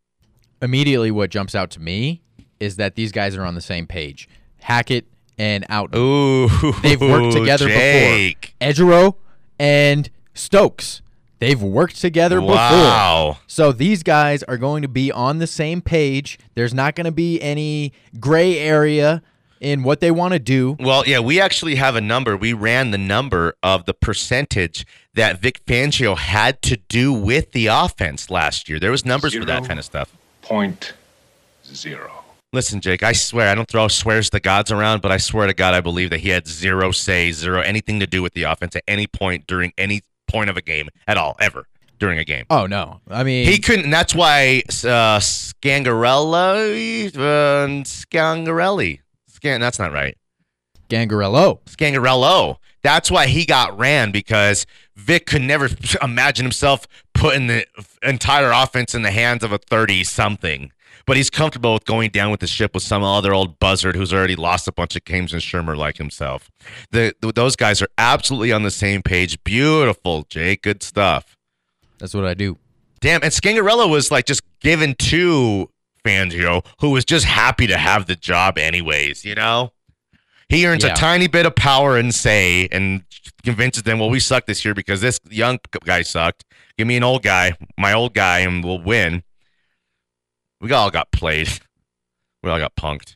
Immediately, 0.61 1.11
what 1.11 1.29
jumps 1.29 1.55
out 1.55 1.69
to 1.71 1.79
me 1.81 2.21
is 2.59 2.77
that 2.77 2.95
these 2.95 3.11
guys 3.11 3.35
are 3.35 3.43
on 3.43 3.53
the 3.55 3.61
same 3.61 3.85
page. 3.85 4.29
Hackett 4.61 5.05
and 5.37 5.65
Out. 5.69 5.93
Ooh, 5.95 6.47
They've 6.81 6.99
worked 7.01 7.33
together 7.37 7.67
Jake. 7.67 8.55
before. 8.59 8.71
Ejiro 8.73 9.15
and 9.59 10.09
Stukes. 10.33 11.01
They've 11.39 11.61
worked 11.61 11.99
together 11.99 12.39
before. 12.39 13.37
So 13.47 13.73
these 13.73 14.01
guys 14.03 14.43
are 14.43 14.57
going 14.57 14.81
to 14.83 14.87
be 14.87 15.11
on 15.11 15.39
the 15.39 15.47
same 15.47 15.81
page. 15.81 16.39
There's 16.55 16.73
not 16.73 16.95
going 16.95 17.05
to 17.05 17.11
be 17.11 17.41
any 17.41 17.91
gray 18.17 18.57
area 18.57 19.21
in 19.63 19.81
what 19.81 20.01
they 20.01 20.11
want 20.11 20.33
to 20.33 20.39
do. 20.39 20.75
Well, 20.79 21.03
yeah, 21.07 21.19
we 21.19 21.39
actually 21.39 21.75
have 21.75 21.95
a 21.95 22.01
number. 22.01 22.35
We 22.35 22.53
ran 22.53 22.91
the 22.91 22.97
number 22.97 23.55
of 23.63 23.85
the 23.85 23.93
percentage 23.93 24.85
that 25.13 25.39
Vic 25.39 25.65
Fangio 25.65 26.17
had 26.17 26.61
to 26.63 26.77
do 26.77 27.13
with 27.13 27.53
the 27.53 27.67
offense 27.67 28.29
last 28.29 28.67
year. 28.67 28.79
There 28.79 28.91
was 28.91 29.05
numbers 29.05 29.33
for 29.33 29.45
that 29.45 29.65
kind 29.65 29.79
of 29.79 29.85
stuff. 29.85 30.15
Point 30.41 30.93
zero. 31.65 32.11
Listen, 32.51 32.81
Jake, 32.81 33.01
I 33.01 33.13
swear 33.13 33.49
I 33.49 33.55
don't 33.55 33.67
throw 33.67 33.87
swears 33.87 34.29
to 34.31 34.39
gods 34.39 34.71
around, 34.71 35.01
but 35.01 35.11
I 35.11 35.17
swear 35.17 35.47
to 35.47 35.53
God, 35.53 35.73
I 35.73 35.81
believe 35.81 36.11
that 36.11 36.19
he 36.19 36.29
had 36.29 36.45
zero 36.45 36.91
say, 36.91 37.31
zero 37.31 37.61
anything 37.61 37.99
to 37.99 38.05
do 38.05 38.21
with 38.21 38.33
the 38.33 38.43
offense 38.43 38.75
at 38.75 38.83
any 38.87 39.07
point 39.07 39.47
during 39.47 39.73
any 39.77 40.01
point 40.27 40.49
of 40.49 40.57
a 40.57 40.61
game 40.61 40.89
at 41.07 41.17
all, 41.17 41.35
ever 41.39 41.65
during 41.99 42.19
a 42.19 42.25
game. 42.25 42.45
Oh 42.49 42.65
no! 42.65 42.99
I 43.09 43.23
mean, 43.23 43.47
He 43.47 43.59
couldn't. 43.59 43.85
And 43.85 43.93
that's 43.93 44.13
why 44.13 44.61
uh, 44.67 45.19
Scangarella, 45.19 47.15
uh, 47.15 47.67
Scangarelli, 47.83 48.99
Scan. 49.43 49.59
That's 49.59 49.77
not 49.77 49.91
right. 49.91 50.17
Gangarello. 50.89 51.59
Scangarello. 51.65 52.55
That's 52.81 53.11
why 53.11 53.27
he 53.27 53.45
got 53.45 53.77
ran 53.77 54.11
because 54.11 54.65
Vic 54.95 55.25
could 55.25 55.41
never 55.41 55.67
imagine 56.01 56.45
himself 56.45 56.87
putting 57.13 57.47
the 57.47 57.65
entire 58.01 58.51
offense 58.51 58.95
in 58.95 59.01
the 59.01 59.11
hands 59.11 59.43
of 59.43 59.51
a 59.51 59.57
30 59.57 60.05
something. 60.05 60.71
But 61.05 61.17
he's 61.17 61.29
comfortable 61.29 61.73
with 61.73 61.83
going 61.83 62.11
down 62.11 62.31
with 62.31 62.39
the 62.39 62.47
ship 62.47 62.73
with 62.73 62.83
some 62.83 63.03
other 63.03 63.33
old 63.33 63.59
buzzard 63.59 63.97
who's 63.97 64.13
already 64.13 64.37
lost 64.37 64.69
a 64.69 64.71
bunch 64.71 64.95
of 64.95 65.03
games 65.03 65.33
in 65.33 65.39
Shurmur 65.39 65.75
like 65.75 65.97
himself. 65.97 66.49
The, 66.91 67.13
th- 67.21 67.33
those 67.33 67.57
guys 67.57 67.81
are 67.81 67.89
absolutely 67.97 68.53
on 68.53 68.63
the 68.63 68.71
same 68.71 69.01
page. 69.01 69.43
Beautiful, 69.43 70.25
Jake. 70.29 70.61
Good 70.61 70.81
stuff. 70.81 71.35
That's 71.99 72.13
what 72.13 72.23
I 72.23 72.33
do. 72.33 72.57
Damn, 73.01 73.21
and 73.21 73.33
Scangarello 73.33 73.89
was 73.89 74.09
like 74.09 74.25
just 74.25 74.41
given 74.61 74.95
to 74.95 75.69
Fangio, 76.05 76.65
who 76.79 76.89
was 76.91 77.05
just 77.05 77.25
happy 77.25 77.67
to 77.67 77.77
have 77.77 78.05
the 78.07 78.15
job 78.15 78.57
anyways, 78.57 79.23
you 79.25 79.35
know? 79.35 79.71
He 80.49 80.67
earns 80.67 80.83
Yeah. 80.83 80.91
a 80.93 80.95
tiny 80.95 81.27
bit 81.27 81.45
of 81.45 81.55
power 81.55 81.97
and 81.97 82.13
say 82.13 82.67
and 82.71 83.03
convinces 83.43 83.83
them, 83.83 83.99
well, 83.99 84.09
we 84.09 84.19
suck 84.19 84.45
this 84.45 84.63
year 84.65 84.73
because 84.73 85.01
this 85.01 85.19
young 85.29 85.59
guy 85.85 86.01
sucked. 86.01 86.43
Give 86.77 86.87
me 86.87 86.97
an 86.97 87.03
old 87.03 87.23
guy, 87.23 87.53
my 87.77 87.93
old 87.93 88.13
guy, 88.13 88.39
and 88.39 88.63
we'll 88.63 88.81
win. 88.81 89.23
We 90.61 90.71
all 90.71 90.91
got 90.91 91.11
played. 91.11 91.49
We 92.43 92.49
all 92.49 92.59
got 92.59 92.75
punked. 92.75 93.15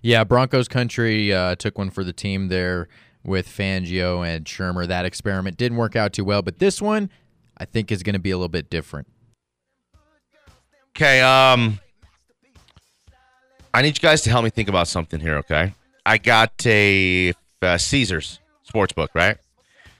Yeah, 0.00 0.24
Broncos 0.24 0.68
country 0.68 1.34
uh, 1.34 1.54
took 1.56 1.76
one 1.76 1.90
for 1.90 2.02
the 2.02 2.14
team 2.14 2.48
there 2.48 2.88
with 3.22 3.46
Fangio 3.46 4.26
and 4.26 4.46
Shurmur. 4.46 4.86
That 4.86 5.04
experiment 5.04 5.58
didn't 5.58 5.76
work 5.76 5.96
out 5.96 6.14
too 6.14 6.24
well, 6.24 6.40
but 6.40 6.58
this 6.58 6.80
one 6.80 7.10
I 7.58 7.66
think 7.66 7.92
is 7.92 8.02
going 8.02 8.14
to 8.14 8.18
be 8.18 8.30
a 8.30 8.38
little 8.38 8.48
bit 8.48 8.70
different. 8.70 9.06
Okay, 10.96 11.20
um 11.20 11.78
I 13.78 13.82
need 13.82 13.96
you 13.96 14.02
guys 14.02 14.22
to 14.22 14.30
help 14.30 14.42
me 14.42 14.50
think 14.50 14.68
about 14.68 14.88
something 14.88 15.20
here, 15.20 15.36
okay? 15.36 15.72
I 16.04 16.18
got 16.18 16.66
a 16.66 17.32
uh, 17.62 17.78
Caesars 17.78 18.40
sportsbook, 18.68 19.06
right? 19.14 19.36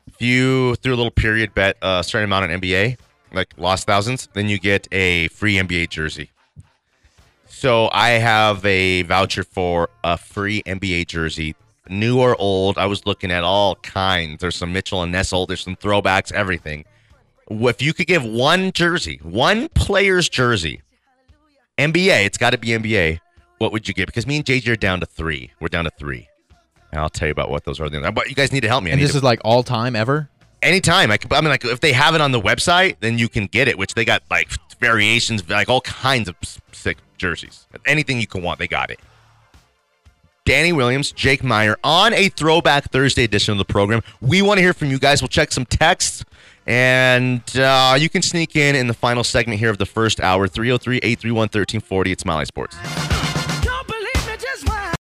If 0.09 0.21
you 0.21 0.75
threw 0.75 0.95
a 0.95 0.97
little 0.97 1.13
period 1.13 1.55
bet 1.55 1.77
a 1.81 2.03
certain 2.03 2.25
amount 2.25 2.51
on 2.51 2.61
NBA, 2.61 2.99
like 3.33 3.55
lost 3.57 3.87
thousands, 3.87 4.29
then 4.33 4.49
you 4.49 4.59
get 4.59 4.89
a 4.91 5.29
free 5.29 5.55
NBA 5.55 5.91
jersey. 5.91 6.31
So 7.47 7.89
I 7.93 8.09
have 8.09 8.67
a 8.67 9.03
voucher 9.03 9.45
for 9.45 9.91
a 10.03 10.19
free 10.19 10.61
NBA 10.65 11.07
jersey, 11.07 11.55
new 11.89 12.19
or 12.19 12.35
old. 12.41 12.79
I 12.79 12.87
was 12.87 13.07
looking 13.07 13.31
at 13.31 13.45
all 13.45 13.77
kinds. 13.77 14.41
There's 14.41 14.57
some 14.57 14.73
Mitchell 14.73 15.05
and 15.05 15.15
Nessel. 15.15 15.47
There's 15.47 15.63
some 15.63 15.77
throwbacks, 15.77 16.33
everything. 16.33 16.85
If 17.49 17.81
you 17.81 17.95
could 17.95 18.09
give 18.09 18.25
one 18.25 18.73
jersey, 18.73 19.21
one 19.23 19.69
player's 19.69 20.29
jersey, 20.29 20.83
NBA, 21.79 22.27
it's 22.27 22.39
got 22.39 22.51
to 22.51 22.59
be 22.59 22.71
NBA. 22.71 23.21
What 23.59 23.73
would 23.73 23.87
you 23.89 23.95
get? 23.95 24.07
Because 24.07 24.27
me 24.27 24.37
and 24.37 24.45
JJ 24.45 24.69
are 24.73 24.77
down 24.77 25.01
to 25.01 25.07
three. 25.07 25.51
We're 25.61 25.69
down 25.69 25.85
to 25.85 25.91
three. 25.91 26.29
And 26.93 27.01
I'll 27.01 27.11
tell 27.11 27.29
you 27.29 27.33
about 27.33 27.51
what 27.51 27.65
those 27.65 27.81
are. 27.81 27.89
But 28.13 28.29
you 28.29 28.35
guys 28.35 28.53
need 28.53 28.61
to 28.61 28.69
help 28.69 28.83
me. 28.85 28.91
I 28.91 28.95
And 28.95 29.03
this 29.03 29.11
to- 29.13 29.19
is 29.19 29.23
like 29.23 29.41
all 29.45 29.63
time 29.63 29.95
ever. 29.97 30.29
anytime. 30.63 31.11
I, 31.11 31.17
could, 31.19 31.33
I 31.33 31.41
mean, 31.41 31.51
like 31.51 31.65
if 31.65 31.81
they 31.81 31.93
have 31.93 32.15
it 32.15 32.21
on 32.21 32.33
the 32.33 32.41
website, 32.41 32.97
then 33.01 33.19
you 33.19 33.29
can 33.29 33.47
get 33.47 33.69
it. 33.69 33.77
Which 33.79 33.95
they 33.95 34.05
got 34.05 34.23
like 34.31 34.49
variations, 34.81 35.49
like 35.49 35.69
all 35.69 35.81
kinds 35.83 36.29
of 36.29 36.37
sick 36.73 36.99
jerseys. 37.19 37.67
Anything 37.85 38.21
you 38.21 38.27
can 38.27 38.43
want, 38.43 38.59
they 38.59 38.69
got 38.69 38.91
it. 38.91 39.01
Danny 40.45 40.73
Williams, 40.73 41.13
Jake 41.13 41.45
Meyer 41.45 41.77
on 41.85 42.15
a 42.15 42.31
Throwback 42.31 42.91
Thursday 42.91 43.25
edition 43.25 43.53
of 43.53 43.59
the 43.59 43.67
program. 43.67 44.01
We 44.23 44.41
want 44.41 44.57
to 44.59 44.63
hear 44.63 44.73
from 44.73 44.89
you 44.91 44.99
guys. 44.99 45.21
We'll 45.21 45.29
check 45.29 45.53
some 45.53 45.67
texts. 45.67 46.25
And 46.67 47.43
uh, 47.57 47.97
you 47.99 48.09
can 48.09 48.23
sneak 48.23 48.57
in 48.57 48.75
in 48.77 48.87
the 48.87 48.95
final 48.95 49.25
segment 49.25 49.59
here 49.61 49.69
of 49.71 49.77
the 49.79 49.87
first 49.87 50.21
hour 50.21 50.49
303 50.49 50.97
831 50.99 51.37
1340. 51.43 52.13
It's 52.13 52.23
Smiley 52.23 52.45
Sports. 52.47 53.18